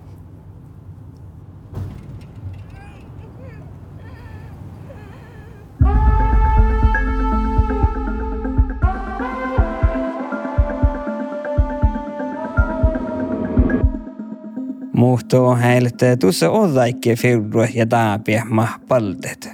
Muhto 15.01 15.55
häilet 15.55 15.99
tuossa 16.21 16.51
odaikki 16.51 17.15
fyrru 17.17 17.63
ja 17.75 17.87
taapia 17.87 18.45
mahpaltet. 18.45 19.51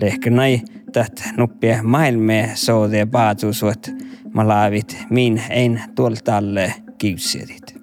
Lehkä 0.00 0.30
nai 0.30 0.60
tät 0.92 1.22
nuppia 1.36 1.82
maailmea 1.82 2.48
soode 2.54 3.06
paatusuot 3.06 3.88
malaavit 4.34 4.96
min 5.10 5.42
ein 5.50 5.82
tuoltalle 5.94 6.74
kiusirit. 6.98 7.76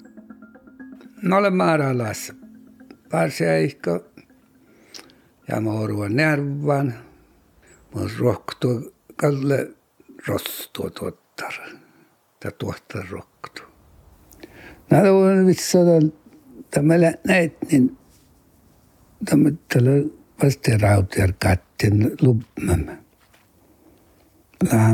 No 1.21 1.37
olen 1.37 1.55
maaralas. 1.55 2.33
Parseikko. 3.11 4.05
Ja 5.47 5.61
mä 5.61 5.71
oruan 5.71 6.15
närvan. 6.15 6.93
Mä 7.95 8.01
rohtu 8.19 8.93
kalle 9.15 9.71
rostua 10.27 10.89
tuottar. 10.89 11.53
Tai 12.39 12.51
tuottar 12.57 13.05
rohtu. 13.09 13.61
Nää 14.89 15.01
on 15.01 15.45
vitsada 15.45 16.22
tämä 16.73 16.93
näet 17.27 17.57
niin 17.71 17.97
tämä 19.25 19.49
tällä 19.73 19.91
vasta 20.43 20.77
rautiar 20.81 21.33
kattin 21.43 22.11
lupmamme. 22.21 22.97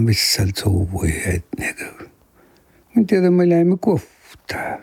Vissal 0.06 0.48
suuvui 0.56 1.26
hetnekö. 1.26 1.86
Mä 2.96 3.04
tiedän, 3.08 3.34
me 3.34 3.50
lähemme 3.50 3.78
kohtaa. 3.80 4.78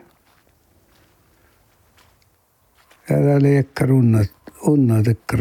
Ja 3.08 3.16
täällä 3.16 3.48
ehkä 3.48 3.86
runnat, 3.86 4.32
unnat 4.62 5.08
ehkä 5.08 5.36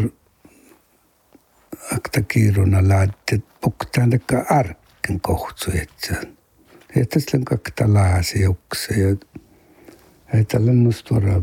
akta 1.94 2.22
kiiruna 2.22 2.88
laatti, 2.88 3.44
puktaan 3.60 4.10
tekka 4.10 4.44
arkken 4.50 5.20
kohtsu, 5.20 5.70
että 5.70 7.20
sillä 7.20 7.38
on 7.38 7.44
kakta 7.44 7.94
laasi 7.94 8.42
jukse 8.42 8.94
ja 8.94 9.16
ei 10.34 10.44
tällä 10.44 10.72
nustuora 10.72 11.42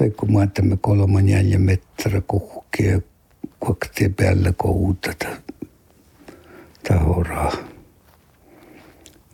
leikkumaan 0.00 0.50
tämä 0.50 0.76
kolman 0.80 1.28
jäljä 1.28 1.58
meträ 1.58 2.22
kuhkia 2.26 3.00
kuokti 3.60 4.08
päällä 4.08 4.52
koutata 4.56 5.28
tahoraa. 6.88 7.52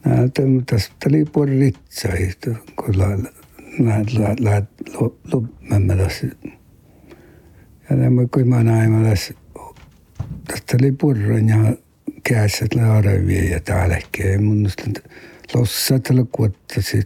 Näitä, 0.04 0.42
tästä 0.66 0.94
oli 1.08 1.24
puoli 1.24 1.58
ritsaa, 1.58 2.12
kun 2.76 2.94
lopmämmäläs. 5.32 6.22
Ja 7.90 7.96
nämä 7.96 8.22
kun 8.34 8.48
mä 8.48 8.62
näimäläs, 8.62 9.32
tästä 10.46 10.76
oli 10.82 10.92
purran 10.92 11.48
ja 11.48 11.56
käsät 12.22 12.74
laarevia 12.74 13.50
ja 13.50 13.60
täälläkin. 13.60 14.44
Mun 14.44 14.64
lossa 14.64 14.82
Los 15.54 15.86
satalakwattasi 15.86 17.02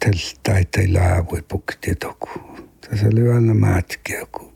tal 0.00 0.18
taitailaawit 0.42 1.48
pukkitiatoku. 1.48 2.28
Tässä 2.80 3.06
oli 3.06 3.32
aina 3.32 3.54
maatkiaku. 3.54 4.52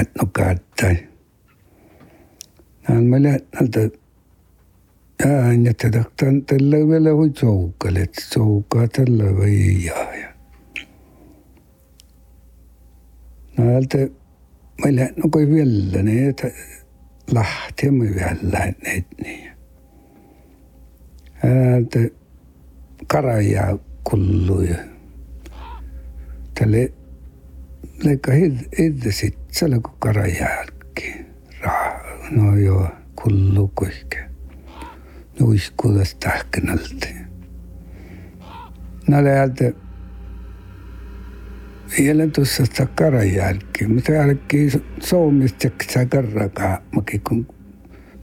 Et 0.00 0.10
no 0.14 0.28
kaattai. 0.32 0.96
Nään 2.88 3.04
mä 3.04 3.22
lähtnältä 3.22 3.80
ääniä 5.26 5.72
tätä 5.74 6.04
tällä 6.46 6.88
vielä 6.88 7.12
hui 7.12 7.32
soukalle, 7.38 8.00
että 8.00 8.22
soukaa 8.24 8.88
tällä 8.88 9.24
väijää. 9.38 10.34
Näältä 13.58 13.98
mä 14.84 14.96
lähtnä 14.96 15.22
kai 15.32 15.48
vielä, 15.48 16.02
niin 16.02 16.28
että 16.28 16.50
lähtee 17.32 17.90
mä 17.90 18.04
vielä 18.04 18.36
lähtneet 18.42 19.06
niin. 19.22 19.55
Karajaa 23.06 23.78
kulluja. 24.04 24.76
Tälle 26.54 26.92
leikka 28.04 28.32
hirde 28.78 29.12
sit, 29.12 29.38
selle 29.52 29.80
kun 29.80 29.94
karajälki. 29.98 31.26
No 32.30 32.56
joo, 32.56 32.88
kullu 33.22 33.72
kuihke 33.74 34.26
nuiskuudas 35.40 36.14
tähkänältä. 36.14 37.06
Näillä 39.08 39.30
jäältä 39.30 39.72
vielä 41.98 42.26
tuossa 42.26 42.66
sitä 42.66 42.86
karan 42.94 43.32
jälkeen, 43.32 43.94
mutta 43.94 44.12
jälkeen 44.12 44.70
soomista 45.00 45.68
sä 45.92 46.06
karrakaan, 46.06 46.78
mäkin 46.96 47.20
kun 47.20 47.46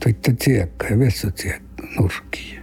toitte 0.03 0.33
tsiekka 0.33 0.87
ja 0.87 0.99
vessut 0.99 1.35
tsiekka 1.35 1.87
nurkiin. 1.99 2.62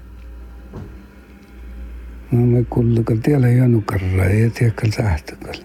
मैं 2.32 2.64
कुल 2.70 3.02
करते 3.02 3.32
अलायनु 3.34 3.80
कर 3.90 4.00
रहे 4.18 4.48
थे 4.54 4.70
कल 4.78 4.90
साहत 4.94 5.30
कल 5.42 5.58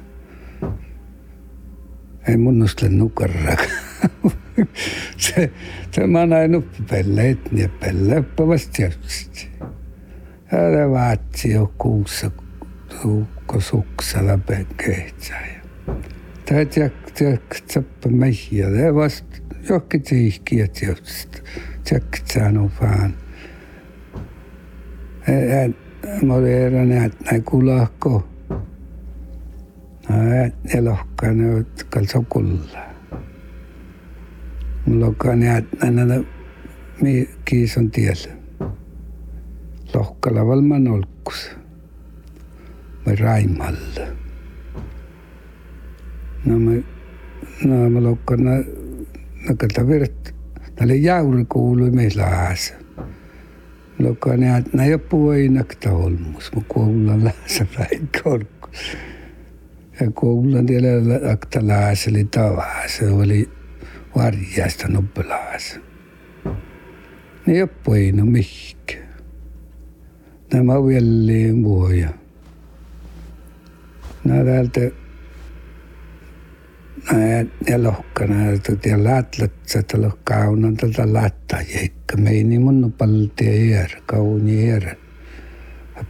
ऐ 2.30 2.36
मुन्नुस्ले 2.42 2.90
नु 2.90 3.08
कर 3.14 3.30
रहा 3.30 3.56
se, 5.18 5.52
se 5.92 6.08
mä 6.08 6.20
oon 6.20 6.34
ainut 6.34 6.66
pelleet 6.90 7.40
ja 7.52 7.70
pellepävästi 7.80 8.72
tietysti. 8.74 9.50
Ja 10.52 10.70
ne 10.70 10.90
vaatsi 10.90 11.52
jo 11.52 11.74
kuussa 11.78 12.32
tuukko 13.02 13.60
suksella 13.60 14.38
penkeitsä. 14.38 15.34
Tai 16.50 16.66
tjekkäpä 17.14 18.10
mehiä, 18.10 18.70
ne 18.70 18.96
vast 18.96 19.26
johonkin 19.70 20.02
tiihkiä 20.02 20.68
tietysti. 20.68 21.42
Tjekkätsään 21.84 22.58
on 22.58 22.72
vaan. 22.82 23.14
En, 25.28 25.76
moderne, 26.22 27.12
nägu 27.32 27.66
lahko. 27.66 28.28
Ne 30.10 30.82
lohkane 30.82 31.66
kaltsokulla. 31.90 32.80
Lohkane 34.88 35.48
hätnänä 35.48 36.24
mi 37.02 37.30
kiison 37.46 37.92
tiellä. 37.92 38.34
Lohkala 39.94 40.48
valman 40.48 40.88
olkus. 40.88 41.52
Mä 43.06 43.16
raimalla. 43.20 44.08
No 46.46 46.60
mä, 46.60 46.72
no 47.66 47.90
mä 47.90 48.04
lohkana, 48.04 48.52
no 49.50 49.56
kalta 49.58 49.88
virt. 49.88 50.36
Tälle 50.76 50.96
jauri 50.96 51.46
kuului 51.46 51.92
meillä 51.92 52.24
äässä. 52.24 52.85
Lokkaan 54.00 54.40
näet, 54.40 54.74
nää 54.74 54.86
jo 54.86 55.00
puoinakta 55.00 55.92
olmus. 55.92 56.52
Mä 56.56 56.62
kuullaan 56.68 57.24
läsä 57.24 57.66
päin. 57.78 58.10
Ja 60.00 60.12
kuullaan 60.12 60.66
tiellä 60.66 61.32
akta 61.32 61.68
läässä 61.68 62.10
oli 62.10 62.24
tavaa. 62.24 62.88
Se 62.88 63.10
oli 63.10 63.50
varjasta 64.16 64.88
noppelaas. 64.88 65.80
Ne 67.46 67.54
ei 67.54 67.62
ole 67.62 67.70
mihinkä. 68.26 68.98
Nämä 70.54 70.86
vielä 70.86 71.64
vuoja. 71.64 72.10
Nämä 74.24 74.44
täältä 74.44 74.82
ja 77.70 77.84
lohkana, 77.84 78.36
ja 78.86 79.04
lätlät, 79.04 79.52
että 79.80 80.02
lohkaunan 80.02 80.78
tätä 80.78 81.14
lättä 81.14 81.58
jeikka. 81.74 82.18
Meini 82.18 82.60
mun 82.60 82.94
paltia 82.98 83.66
jär, 83.66 83.90
kauni 84.06 84.70
jär. 84.70 84.96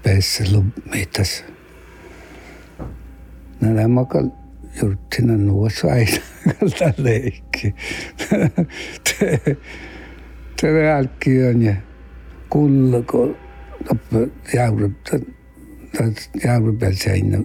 Päässä 0.04 0.44
lummitas. 0.52 1.46
Nämä 3.62 3.88
makal 3.88 4.30
juurtina 4.82 5.38
nuossa 5.38 5.88
aina 5.88 6.18
kalta 6.60 6.94
leikki. 6.98 7.76
Tämä 10.62 10.80
jälki 10.80 11.44
on 11.44 11.62
ja 11.62 11.76
kullako 12.50 13.38
jauru, 14.54 14.92
jauru 16.44 16.74
peal 16.74 16.94
seinä 16.94 17.38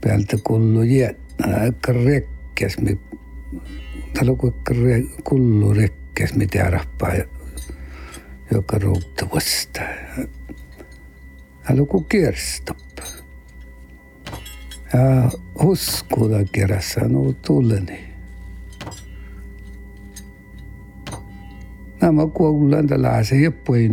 pealta 0.00 0.36
kullu 0.44 0.82
jätnä, 0.82 1.27
aika 1.44 1.92
rekkes, 1.92 2.76
täällä 4.14 4.32
on 4.32 4.38
kullu 5.24 5.74
rekkes, 5.74 6.34
mitä 6.34 6.70
rappaa 6.70 7.12
joka 8.54 8.78
ruutta. 8.78 9.26
Täällä 11.66 11.86
on 11.92 12.04
kierstop. 12.04 12.76
Ja 14.92 15.30
huskuda 15.62 16.44
kerrassa 16.52 17.00
no 17.00 17.32
tulleni. 17.32 18.08
Nämä 22.00 22.26
kuullaan 22.34 22.86
tällä 22.86 23.08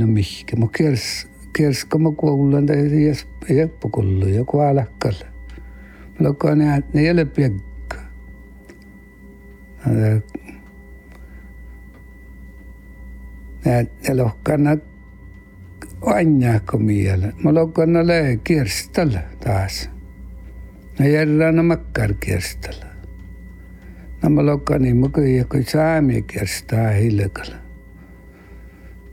mihkä. 0.06 0.56
Mä 0.56 0.68
kers, 0.78 1.28
kers, 1.54 1.86
kun 1.86 2.04
mä 2.04 2.12
kuullaan 2.18 2.66
tällä 2.66 3.16
jeppukullu 3.50 4.28
ja 4.28 4.46
kualakkalla. 4.46 5.26
Mä 5.26 5.35
lokkaan 6.20 6.58
näet, 6.58 6.94
ne 6.94 7.02
ei 7.02 7.12
ole 7.12 7.26
piekka. 7.26 7.98
Näet, 13.66 14.08
ne 14.08 14.16
lohkana 14.16 14.78
vanjaako 16.06 16.78
miele. 16.78 17.34
Mä 17.44 17.54
lokon 17.54 18.08
le 18.08 18.40
kirstalla 18.44 19.20
taas. 19.44 19.90
No 21.00 21.06
järrana 21.06 21.64
makkar 21.64 22.14
kirstalla. 22.14 22.86
No 24.24 24.30
mä 24.30 24.46
lokon 24.46 24.82
niin 24.82 25.12
kyllä 25.12 25.44
kun 25.52 25.64
saami 25.64 26.22
kirstaa 26.22 26.90
hilkalla. 26.90 27.56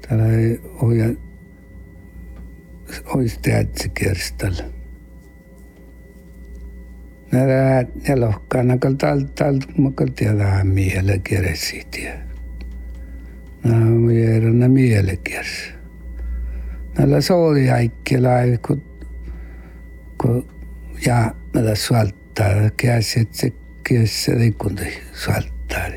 Täällä 0.09 0.27
ei 0.27 0.61
ole 0.81 1.17
olisi 3.07 3.39
teatsi 3.43 3.89
kirstalla. 3.89 4.82
Ja 8.09 8.21
lohkana 8.21 8.79
kal 8.79 8.95
tal 8.99 9.21
tal 9.35 9.61
makal 9.79 10.09
tiedä 10.17 10.65
miele 10.65 11.19
kirsitia. 11.19 12.13
Nää 13.65 13.81
mä 13.81 14.13
järrana 14.13 14.69
miele 14.69 15.17
kirsi. 15.17 15.73
Näillä 16.99 17.21
sooli 17.21 17.71
äikkilai, 17.71 18.59
kun, 18.67 18.83
kun 20.21 20.49
ja 21.07 21.35
näillä 21.55 21.75
suoltaa, 21.75 22.71
käsit 22.77 23.35
se 23.35 23.53
kiessä 23.89 24.33
liikunta 24.39 24.83
suoltaa. 25.13 25.89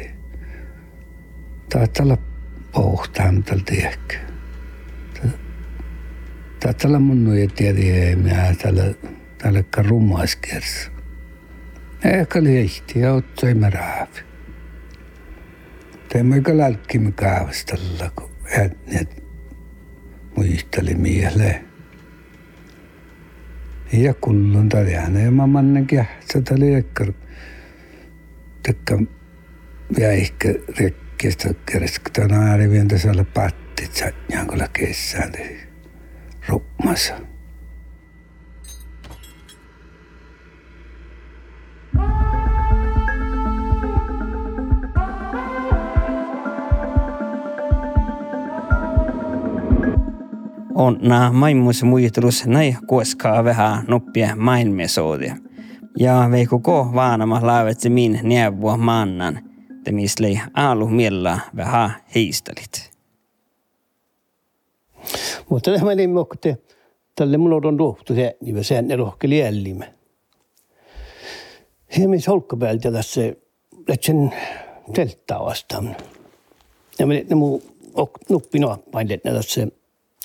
Taitaa 1.70 2.04
olla 2.06 2.18
pohtaan 2.72 3.44
tältä 3.44 3.74
ehkä. 3.74 4.18
Taitaa 6.60 6.90
olla 6.90 7.00
mun 7.00 7.24
nuja 7.24 7.48
tiedä, 7.56 8.16
mitä 8.16 8.56
tällä, 8.62 8.84
tällä 9.38 9.64
Ega 12.06 12.40
oli 12.40 12.62
hästi 12.62 13.00
ja 13.00 13.14
oot 13.14 13.26
saime 13.40 13.70
raha. 13.70 14.08
teeme 16.10 16.42
ka 16.42 16.58
lalkimi 16.58 17.12
kaevast 17.12 17.72
alla, 17.74 18.12
kui 18.16 18.30
jääd 18.52 18.76
nii, 18.88 19.02
et 19.02 19.24
muisteli 20.38 20.96
miehele. 20.96 21.66
ja 23.94 24.14
kullun 24.14 24.70
ta 24.70 24.84
teane 24.86 25.24
ja 25.24 25.32
ma 25.32 25.48
mannangi 25.48 25.96
jah, 25.96 26.10
seda 26.32 26.56
oli 26.56 26.78
ikka. 26.78 27.06
tekka 28.64 29.00
ja 29.98 30.12
ehkä 30.12 30.54
rekkistä 30.80 31.54
keresk 31.66 32.10
tänään 32.14 32.52
arviointa 32.52 32.98
saada 32.98 33.26
pattit, 33.34 33.96
sä 33.96 34.12
niin 34.30 34.48
kuin 34.48 34.68
kesään 34.74 35.34
rummassa. 36.48 37.35
On 50.76 51.00
na 51.02 51.32
maimus 51.32 51.84
muitlus 51.84 52.46
näi 52.46 52.76
kuoskaa 52.88 53.44
vähän 53.44 53.86
noppia 53.88 54.36
mainmesodia. 54.36 55.36
Ja 56.00 56.28
veikko 56.32 56.60
ko 56.60 56.92
vaanama 56.94 57.40
laavetsi 57.44 57.90
min 57.90 58.20
neuvua 58.24 58.78
mannan, 58.78 59.40
te 59.84 59.92
mislei 59.92 60.40
alu 60.54 60.88
miellä 60.88 61.40
vähän 61.56 61.92
heistelit. 62.16 62.92
Mutta 65.50 65.72
tämä 65.72 65.86
meni 65.86 66.08
mokte, 66.08 66.58
tälle 67.16 67.38
mulla 67.38 67.68
on 67.68 67.80
ruhtu 67.80 68.16
se, 68.16 68.38
niin 68.42 68.64
sen 68.64 68.88
ne 68.88 68.96
rohkeli 68.96 69.40
jäljimme. 69.40 69.94
Hiemis 71.98 72.28
holkkapäältä 72.28 72.92
tässä 72.92 73.22
lähtsen 73.88 74.34
telttaa 74.94 75.46
vastaan. 75.46 75.96
Ja 77.00 77.08
me 77.08 77.26
ne 77.30 77.36
muu 77.36 77.64
nuppi 78.30 78.60
että 79.10 79.34
tässä 79.34 79.68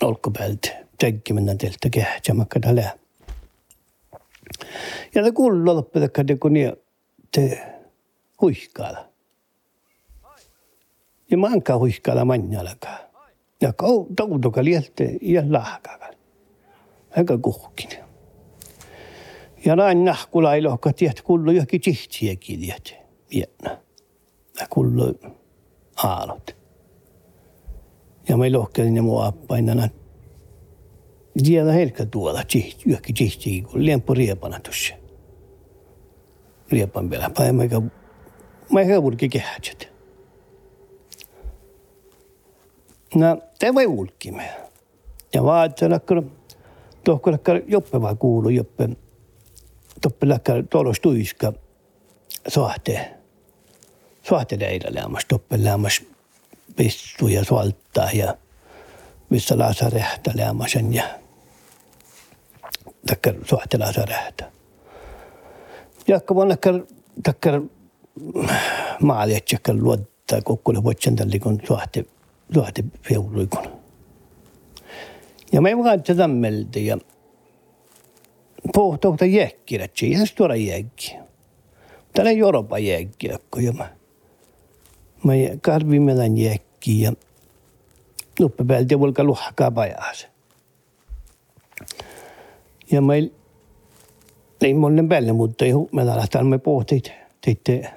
olkapäält 0.02 0.66
tekkiminen 0.98 1.58
teltä 1.58 1.90
kähtsämäkkä 1.90 2.60
tällä. 2.60 2.98
Ja 5.14 5.22
te 5.22 5.32
kuuluu 5.32 5.76
loppedakka 5.76 6.24
te 6.24 6.36
kun 6.36 6.52
te 7.32 7.62
huihkaala. 8.40 9.08
Ja 11.30 11.38
mä 11.38 11.46
ankaa 11.46 11.78
huihkaala 11.78 12.24
manjalakaan. 12.24 12.98
Ja 13.60 13.72
kau 13.72 14.06
tautoka 14.16 14.64
lielte 14.64 15.18
ja 15.22 15.42
lahkakaan. 15.48 16.14
Aika 17.16 17.38
kuhkin. 17.38 17.90
Ja 19.64 19.76
näin 19.76 20.04
nahkula 20.04 20.54
ei 20.54 20.62
lohka 20.62 20.92
tiedät 20.92 21.22
kullu 21.22 21.50
johonkin 21.50 21.80
tihtiäkin 21.80 22.60
tiedät. 22.60 22.94
Vietnä. 23.34 23.78
Ja 24.60 24.66
kullu 24.70 25.14
aalot. 25.96 26.59
Ja 28.30 28.36
me 28.36 28.50
lohkelin 28.50 28.94
ne 28.94 29.00
mua 29.00 29.32
painana. 29.32 29.88
Tiedä 31.44 31.72
helkä 31.72 32.06
tuolla 32.06 32.42
johonkin 32.86 33.14
tihtiin, 33.14 33.64
kun 33.64 33.84
liempo 33.84 34.14
riepana 34.14 34.60
tuossa. 34.60 34.94
Riepan 36.70 37.10
vielä. 37.10 37.30
Päin 37.30 37.54
mä 37.54 37.62
eikä, 37.62 37.82
mä 38.72 38.80
eikä 38.80 39.02
vulki 39.02 39.28
kehätset. 39.28 39.92
No, 43.14 43.42
te 43.58 43.74
voi 43.74 43.86
ulkimme. 43.86 44.50
Ja 45.34 45.44
vaattelakka, 45.44 46.22
tohkolakka 47.04 47.52
joppe 47.66 48.02
vaan 48.02 48.18
kuulu, 48.18 48.48
joppe, 48.48 48.88
toppelakka 50.00 50.52
tolos 50.70 51.00
tuiska, 51.00 51.52
sohte, 52.48 53.10
sohte 54.22 54.58
leillä 54.58 55.00
lämmäs, 55.00 55.24
toppeläämäs 55.28 56.00
pistu 56.00 56.19
ja 57.28 57.44
suoltaa 57.44 58.10
ja 58.12 58.36
missä 59.30 59.58
laasa 59.58 59.90
rehtä 59.90 60.32
lämmäsen 60.34 60.94
ja 60.94 61.04
takkar 63.06 63.34
sohte 63.44 63.78
laasa 63.78 64.04
rehtä. 64.04 64.52
Jakka 66.08 66.34
vuonna 66.34 66.56
takkar 67.22 67.62
maalietsäkkar 69.00 69.76
luottaa 69.78 70.42
kokkulle 70.42 70.84
vuotsen 70.84 71.16
tallikon 71.16 71.58
sohte 71.68 72.04
luohti 72.54 72.84
feuluikon. 73.08 73.80
Ja 75.52 75.60
me 75.60 75.78
vaan 75.78 76.02
tätä 76.02 76.28
melti 76.28 76.86
ja 76.86 76.98
pohtohta 78.74 79.24
jäkkirätsi, 79.24 80.12
ja 80.12 80.18
tuoda 80.36 80.54
jäkki. 80.54 81.16
Täällä 82.14 82.30
ei 82.30 82.38
Euroopa 82.38 82.78
jäkki, 82.78 83.28
ja 83.60 83.72
mä, 83.72 83.90
mä 85.24 85.32
karvi 85.60 86.00
meidän 86.00 86.38
jäkki 86.38 87.00
ja 87.00 87.12
nuppe 88.40 88.64
päältä 88.64 89.00
volka 89.00 89.24
luhkaa 89.24 89.70
pajas. 89.70 90.28
Ja 92.90 93.00
meil 93.02 93.30
ei 94.60 94.74
monen 94.74 95.08
päälle, 95.08 95.32
mutta 95.32 95.64
ei 95.64 95.72
meillä 95.92 96.16
lähtee 96.16 96.42
me 96.42 96.58
pohtit, 96.58 97.12
teitte, 97.40 97.92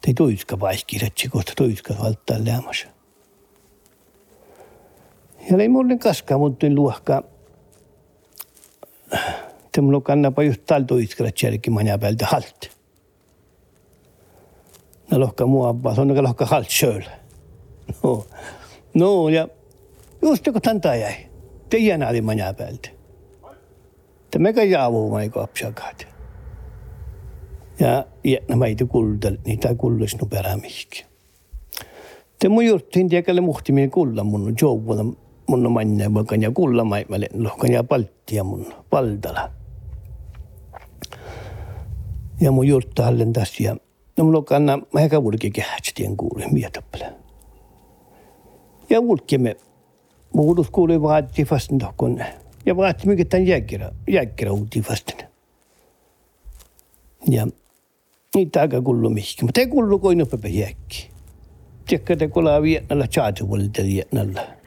tei 0.00 0.14
tuiska 0.14 0.60
vaikkirätsi, 0.60 1.28
kohta 1.28 1.52
tuiska 1.56 1.94
valtaa 2.02 2.36
lämmässä. 2.44 2.88
Ja 5.50 5.56
ei 5.58 5.68
mulle 5.68 5.98
kaskaan 5.98 6.40
mutta 6.40 6.66
luokka. 6.74 7.22
Te 9.72 9.80
mulla 9.80 10.00
kannapa 10.00 10.42
just 10.42 10.62
talto 10.66 10.96
iskellä 10.96 11.30
tjälki 11.40 11.70
manja 11.70 11.98
päältä 11.98 12.26
halt. 12.26 12.79
No 15.10 15.20
lohka 15.20 15.46
mua 15.46 15.68
abba, 15.68 15.94
se 15.94 16.00
on 16.00 16.24
lohka 16.24 16.46
halt 16.46 16.70
söl. 16.70 17.02
No, 18.02 18.26
no 18.94 19.28
ja 19.28 19.48
just 20.22 20.44
kun 20.44 20.62
tanta 20.62 20.94
jäi. 20.94 21.14
Te 21.70 21.78
jäänä 21.78 22.08
oli 22.08 22.20
manja 22.20 22.54
päältä. 22.54 22.88
Te 24.30 24.38
mega 24.38 24.64
jaavu 24.64 25.10
mai 25.10 25.28
kopsakaat. 25.28 26.06
Ja, 27.80 28.04
ja 28.24 28.38
nämä 28.48 28.66
ei 28.66 28.76
kuldal, 28.88 29.36
niitä 29.44 29.74
kullus 29.74 30.16
no 30.20 30.26
perämihki. 30.26 31.04
Te 32.38 32.48
mun 32.48 32.66
juttiin 32.66 33.08
tiekalle 33.08 33.40
muhtimien 33.40 33.90
kulla 33.90 34.24
mun 34.24 34.54
jouvulla 34.62 35.04
mun 35.46 35.72
manne 35.72 36.10
bakan 36.10 36.42
ja 36.42 36.50
kulla 36.50 36.84
mai 36.84 37.04
male 37.08 37.28
lohkan 37.34 37.72
ja 37.72 37.84
palttia 37.84 38.44
mun 38.44 38.74
paldala. 38.90 39.50
Ja 42.40 42.52
mun 42.52 42.66
jurtta 42.66 43.04
hallen 43.04 43.32
ja 43.60 43.76
no 44.20 44.24
mun 44.24 44.32
lokanna 44.34 44.78
mä 44.92 45.00
ehkä 45.00 45.22
vulki 45.22 45.50
kähtien 45.50 46.16
kuuli 46.16 46.46
mietappele. 46.52 47.12
Ja 48.90 49.02
vulki 49.02 49.38
me 49.38 49.56
muudus 50.32 50.70
kuuli 50.70 51.02
vaati 51.02 51.44
fastin 51.44 51.78
tohkon 51.78 52.24
ja 52.66 52.76
vaati 52.76 53.08
mikä 53.08 53.24
tämän 53.24 53.46
jäkkärä, 53.46 53.90
jäkkärä 54.08 54.52
uuti 54.52 54.80
fastin. 54.80 55.18
Ja 57.30 57.46
niitä 58.34 58.60
aika 58.60 58.82
kullu 58.82 59.10
mihki, 59.10 59.44
mutta 59.44 59.60
ei 59.60 59.66
kullu 59.66 59.98
koin 59.98 60.22
upepe 60.22 60.48
jäkki. 60.48 61.10
Tiedätkö, 61.86 62.16
te 62.16 62.28
kuulaa 62.28 62.62
vietnällä 62.62 63.06
chaatuvolta 63.06 63.82
vietnällä 63.82 64.60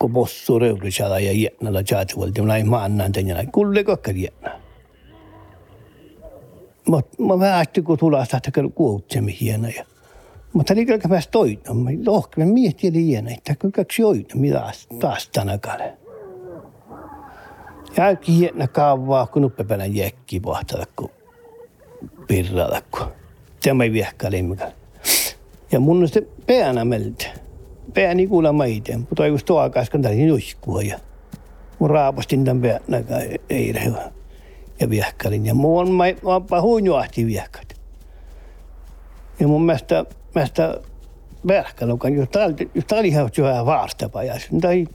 ko 0.00 0.08
bossu 0.08 0.58
rewru 0.58 0.90
chala 0.90 1.20
ya 1.20 1.32
yetna 1.32 1.70
la 1.72 1.82
chati 1.84 2.16
wal 2.16 2.32
dem 2.32 2.46
lai 2.48 2.62
ma 2.64 2.84
annan 2.84 3.12
tanya 3.12 3.34
la 3.34 3.44
kulle 3.44 3.84
ko 3.84 3.96
kar 3.96 4.14
ma 7.18 7.38
va 7.38 7.58
asti 7.58 7.82
ko 7.82 7.96
utse 8.78 9.20
mi 9.20 9.36
hiena 9.40 9.68
ya 9.68 9.84
Mutta 10.52 10.74
oli 10.74 10.86
kyllä 10.86 11.22
toinen. 11.30 11.76
Mä 11.76 11.90
lohkeen 12.06 12.48
miettiä 12.48 12.92
liian, 12.92 13.28
että 13.28 13.54
kyllä 13.54 13.72
kaksi 13.72 14.02
joita, 14.02 14.36
mitä 14.36 14.72
taas 15.00 15.28
tänä 15.28 15.58
kale. 15.58 15.96
Ja 17.96 18.04
hienä 18.28 18.68
kaavaa, 18.68 19.26
kun 19.26 19.44
uppepänä 19.44 19.86
jäkki 19.86 20.40
pohtada, 20.40 20.86
kun 20.96 21.10
pirrata, 22.28 22.82
kun 22.90 23.06
tämä 23.62 23.84
ei 23.84 23.92
viehkä 23.92 24.30
limmäkällä. 24.30 24.74
Ja 25.72 25.80
mun 25.80 26.02
on 26.02 26.08
sitten 26.08 26.26
päänä 26.46 26.84
meltä. 26.84 27.26
Pääni 27.94 28.26
kuulla 28.26 28.52
maiten, 28.52 29.00
mutta 29.00 29.26
just 29.26 29.46
tuo 29.46 29.58
aikaa, 29.58 29.84
kun 29.92 30.02
tälin 30.02 30.28
juiskua 30.28 30.82
ja 30.82 30.98
mun 31.78 31.90
raapastin 31.90 32.44
tämän 32.44 32.62
päänä, 32.62 33.04
ei 33.50 33.72
rehu. 33.72 34.19
Ja 34.80 34.90
viehkälin. 34.90 35.46
Ja 35.46 35.54
mun 35.54 35.80
on, 35.80 35.90
mä, 35.90 36.04
mä 36.50 36.60
huinjuahti 36.60 37.26
viehkät. 37.26 37.80
Ja 39.40 39.48
mun 39.48 39.66
mielestä, 39.66 40.04
mielestä 40.34 40.80
verkkalukan, 41.48 42.14
jos 42.14 42.28
tää 42.28 42.46
jos 42.74 42.84
tää 42.84 42.98
oli 42.98 43.08
ihan 43.08 43.30
vähän 43.42 43.66
vaastapa, 43.66 44.22
ja 44.22 44.38
sen 44.38 44.60
tai 44.60 44.86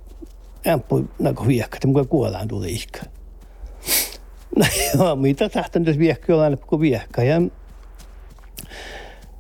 ämpui 0.68 1.06
nagu 1.20 1.48
viehkät, 1.48 1.86
mukaan 1.86 2.08
kuolaan 2.08 2.48
tuli 2.48 2.72
ihka. 2.72 3.00
No 4.60 4.66
joo, 4.98 5.16
mitä 5.16 5.50
tahtan 5.50 5.86
tässä 5.86 6.00
viehkä 6.00 6.36
olla 6.36 6.58
kuin 6.58 6.80
viehkä. 6.80 7.24
Ja 7.24 7.42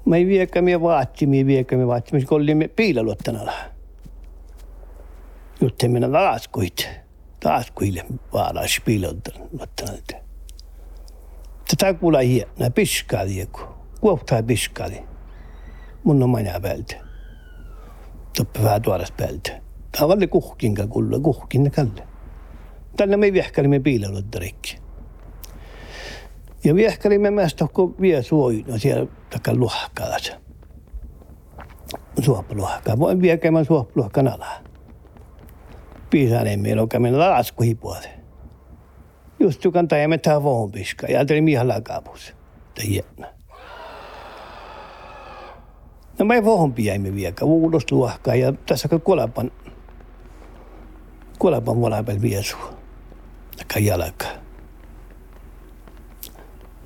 mä 0.05 0.15
ei 0.15 0.25
viehkä, 0.25 0.61
mä 0.61 0.81
vaatsi, 0.81 1.25
mä 1.25 1.31
viehkä, 1.45 1.77
mä 1.77 1.87
vaatsi, 1.87 2.25
kun 2.25 2.37
oli 2.37 2.69
piilaluottanalla. 2.75 3.53
Jotta 5.61 5.87
mennä 5.87 6.09
taas 6.09 6.47
kuit, 6.47 6.89
taas 7.39 7.71
kuille 7.71 8.05
vaalaisi 8.33 8.81
piilaluottanalla. 8.85 10.24
Tätä 11.69 11.93
kuulla 11.93 12.19
hienä, 12.19 12.69
piskaali 12.75 13.37
joku 13.37 13.75
kuohtaa 14.05 14.43
piskali. 14.43 15.03
Mun 16.03 16.23
on 16.23 16.29
maja 16.29 16.59
päältä. 16.59 16.95
Toppi 18.37 18.63
vähän 18.63 18.81
tuodas 18.81 19.11
päältä. 19.11 19.61
Tavalli 19.99 20.27
kuhkinka 20.27 20.87
kulla, 20.87 21.19
kuhkinna 21.19 21.69
kalle. 21.69 22.07
Tänne 22.97 23.17
me 23.17 23.33
viehkälimme 23.33 23.79
piilalottarikki. 23.79 24.77
Ja 26.63 26.75
viehkälimme 26.75 27.31
mästä 27.31 27.65
kun 27.73 27.95
vie 28.01 28.23
suoina 28.23 28.77
siellä 28.77 29.07
takka 29.29 29.55
luhkaas. 29.55 30.33
Suopluhkaa. 32.21 32.99
Voin 32.99 33.21
viekemään 33.21 33.65
suopluhkan 33.65 34.27
alaa. 34.27 34.59
Piisaneen 36.09 36.59
meillä 36.59 36.81
on 36.81 36.89
kämmen 36.89 37.19
laskuhipuolelle. 37.19 38.24
Just 39.45 39.61
tukan 39.61 39.87
taimme 39.87 40.17
tähän 40.17 40.43
vohon 40.43 40.71
piska. 40.71 41.07
Ja 41.07 41.17
ajattelin 41.17 41.43
mihan 41.43 41.67
lakapus. 41.67 42.33
Tämä 42.75 43.25
No 46.19 46.25
mä 46.25 46.43
vohompi 46.43 46.85
jäimme 46.85 47.15
vieka, 47.15 47.45
uudos 47.45 47.91
luokkaa 47.91 48.35
ja 48.35 48.53
tässä 48.65 48.87
kun 48.87 49.01
kuolapan, 49.01 49.51
kuolapan 51.39 51.77
molempel 51.77 52.21
viesu. 52.21 52.57
Taka 53.57 53.79
jalka. 53.79 54.25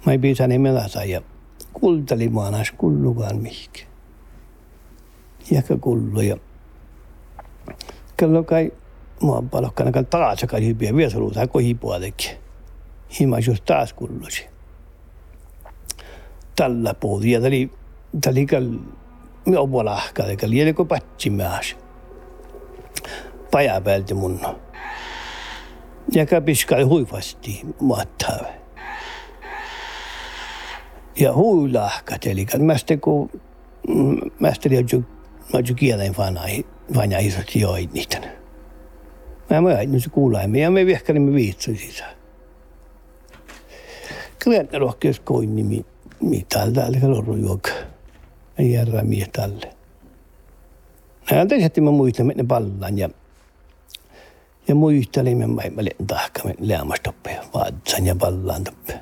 Mä 0.05 0.11
ei 0.11 0.17
piisani 0.17 0.59
melasa 0.59 1.03
ja 1.03 1.21
kultali 1.73 2.29
maanas 2.29 2.71
kullukaan 2.71 3.37
mihinkin. 3.37 3.85
Jäkä 5.51 5.77
kullu 5.77 6.21
ja 6.21 6.37
kello 8.17 8.43
kai 8.43 8.71
mua 9.21 9.43
palokkana 9.51 10.03
taas 10.03 10.45
kai 10.47 10.65
hypiä 10.65 10.95
viesuluuta 10.95 11.47
kohipuolellekin. 11.47 12.29
Himas 12.29 12.48
just 13.47 13.65
taas 13.65 13.93
kullusi. 13.93 14.47
Tällä 16.55 16.93
puolella. 16.93 17.31
Ja 17.31 17.41
tali, 17.41 17.71
tali 18.21 18.47
mi 19.45 19.57
obolahka 19.57 20.23
eikä 20.23 20.49
lielikö 20.49 20.85
patsimääs. 20.85 21.77
Paja 23.51 23.81
päältä 23.81 24.15
mun. 24.15 24.39
Ja 26.13 26.25
kapiskai 26.25 26.83
huivasti 26.83 27.61
maattaa. 27.81 28.39
Ja 31.19 31.33
huilahkat, 31.33 32.25
eli 32.25 32.45
mästä 32.59 32.97
kun 32.97 33.29
mästä 34.39 34.69
oli 34.69 35.05
mä 35.53 35.59
jo 35.69 35.75
kielen 35.75 36.17
vanai, 36.17 36.65
vanai 36.95 37.25
isot 37.25 37.55
joit 37.55 37.93
niitä. 37.93 38.17
Mä 39.49 39.61
mä 39.61 39.83
nyt 39.85 40.03
se 40.03 40.09
kuulaimme 40.09 40.59
ja 40.59 40.71
me 40.71 40.85
viehkälimme 40.85 41.33
viitsu 41.33 41.71
sisään. 44.51 44.67
Kyllä 44.67 44.79
ne 44.79 44.85
rohkeus 44.85 45.19
koin 45.19 45.55
nimi, 45.55 45.85
mitä 46.21 46.71
täällä 46.71 46.97
on 47.27 47.41
juokaa 47.41 47.73
järvämiä 48.59 49.27
tälle. 49.33 49.73
Hän 51.25 51.47
tietysti 51.47 51.81
mä 51.81 51.91
muistan, 51.91 52.31
että 52.31 52.43
ne 52.43 52.47
pallan 52.47 52.97
ja, 52.97 53.09
ja 54.67 54.75
muistelimme, 54.75 55.47
mä 55.47 55.61
mä 55.75 55.83
len 55.83 56.07
tahka, 56.07 56.41
me 56.43 56.55
leamastoppe, 56.59 57.39
vaatsan 57.53 58.05
ja 58.05 58.15
pallaan 58.15 58.63
toppe. 58.63 58.99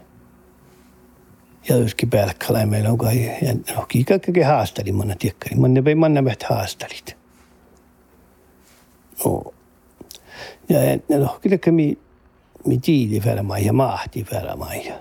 Ja 1.69 1.77
joskin 1.77 2.09
pelkkala, 2.09 2.65
meillä 2.65 2.89
on 2.89 2.97
kai, 2.97 3.25
ja 3.41 3.53
no 3.75 3.87
kaikki 4.07 4.41
haasteli, 4.41 4.91
manna 4.91 5.15
tiekkari, 5.19 5.55
manne 5.55 5.83
vei 5.83 5.95
manna 5.95 6.23
vähän 6.23 6.37
haastelit. 6.49 7.17
No, 9.25 9.53
ja 10.69 11.17
no, 11.17 11.37
kyllä 11.41 11.57
mi, 11.71 11.97
mi 12.65 12.77
tiili 12.77 13.19
färmai 13.19 13.65
ja 13.65 13.73
mahti 13.73 14.23
färmai. 14.23 14.93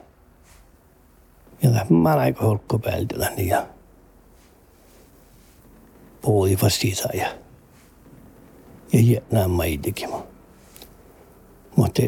Ja, 1.63 1.71
ja 1.71 1.87
mä 1.91 2.15
aika 2.15 2.45
holkko 2.45 2.79
päältä, 2.79 3.31
niin 3.37 3.49
ja, 3.49 3.67
puoli 6.21 6.59
vastisa 6.63 7.09
ja 7.15 7.29
ja 8.93 9.01
jännää 9.01 9.49
maidikin. 9.49 10.09
Mutta 11.77 12.03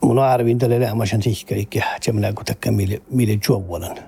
mun 0.00 0.18
arvin 0.18 0.58
tälle 0.58 0.80
lämmäsen 0.80 1.22
sihkäikki, 1.22 1.78
että 1.96 2.12
minä 2.12 2.32
kun 2.32 2.44
takka 2.44 2.72
mille, 2.72 3.02
mille 3.10 3.38
juovuolan. 3.48 3.98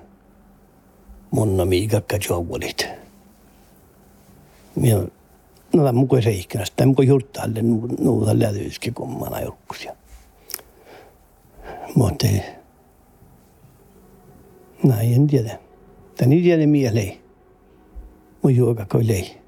Mun 1.31 1.61
on 1.61 1.67
miikakka 1.67 2.17
juovuolit. 2.29 2.87
Ja 4.81 4.97
no 5.73 5.83
tämä 5.83 5.91
mukaan 5.91 6.23
seikkinästä, 6.23 6.75
tämä 6.75 6.87
mukaan 6.87 7.07
jurttaalle 7.07 7.61
nuuta 7.99 8.39
lätyyskin, 8.39 8.93
kun 8.93 9.19
mä 9.19 9.25
aina 9.25 9.41
jokkusia. 9.41 9.95
Mutta 11.95 12.27
näin 14.83 15.13
en 15.13 15.27
tiedä. 15.27 15.59
Tämä 16.17 16.33
ei 16.33 16.41
tiedä 16.41 16.67
mieleen 16.67 17.13
mun 18.43 18.55
juoka 18.55 18.85
lei. 19.03 19.39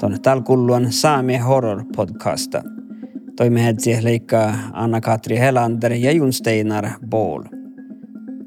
Tuonne 0.00 0.18
talkulluan 0.18 0.92
Saami 0.92 1.36
Horror 1.36 1.84
podcasta. 1.96 2.73
Toimme 3.36 3.74
leikkaa 4.00 4.54
Anna-Katri 4.72 5.38
Helander 5.38 5.92
ja 5.92 6.12
Jon 6.12 6.32
Steinar 6.32 6.90
Bool. 7.10 7.42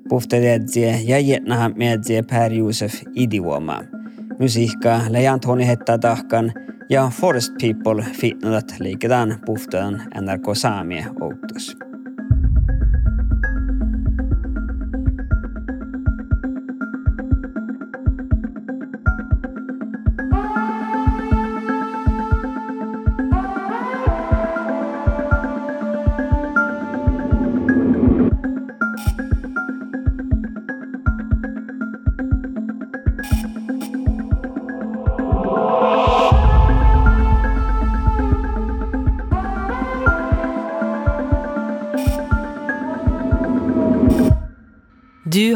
Puhteledzie 0.09 0.99
ja 1.03 1.19
jätnaha 1.19 1.69
medie 1.69 2.23
Per 2.23 2.53
Josef 2.53 2.93
Idioma. 3.15 3.83
Musiikka 4.39 5.01
lejan 5.09 5.39
Toni 5.39 5.67
Hetta 5.67 5.97
tahkan 5.97 6.51
ja 6.89 7.11
Forest 7.21 7.53
People 7.61 8.05
fitnadat 8.13 8.75
liiketaan 8.79 9.39
puhtaan 9.45 10.01
NRK 10.21 10.45
Saamie 10.53 11.05
outus. 11.21 11.86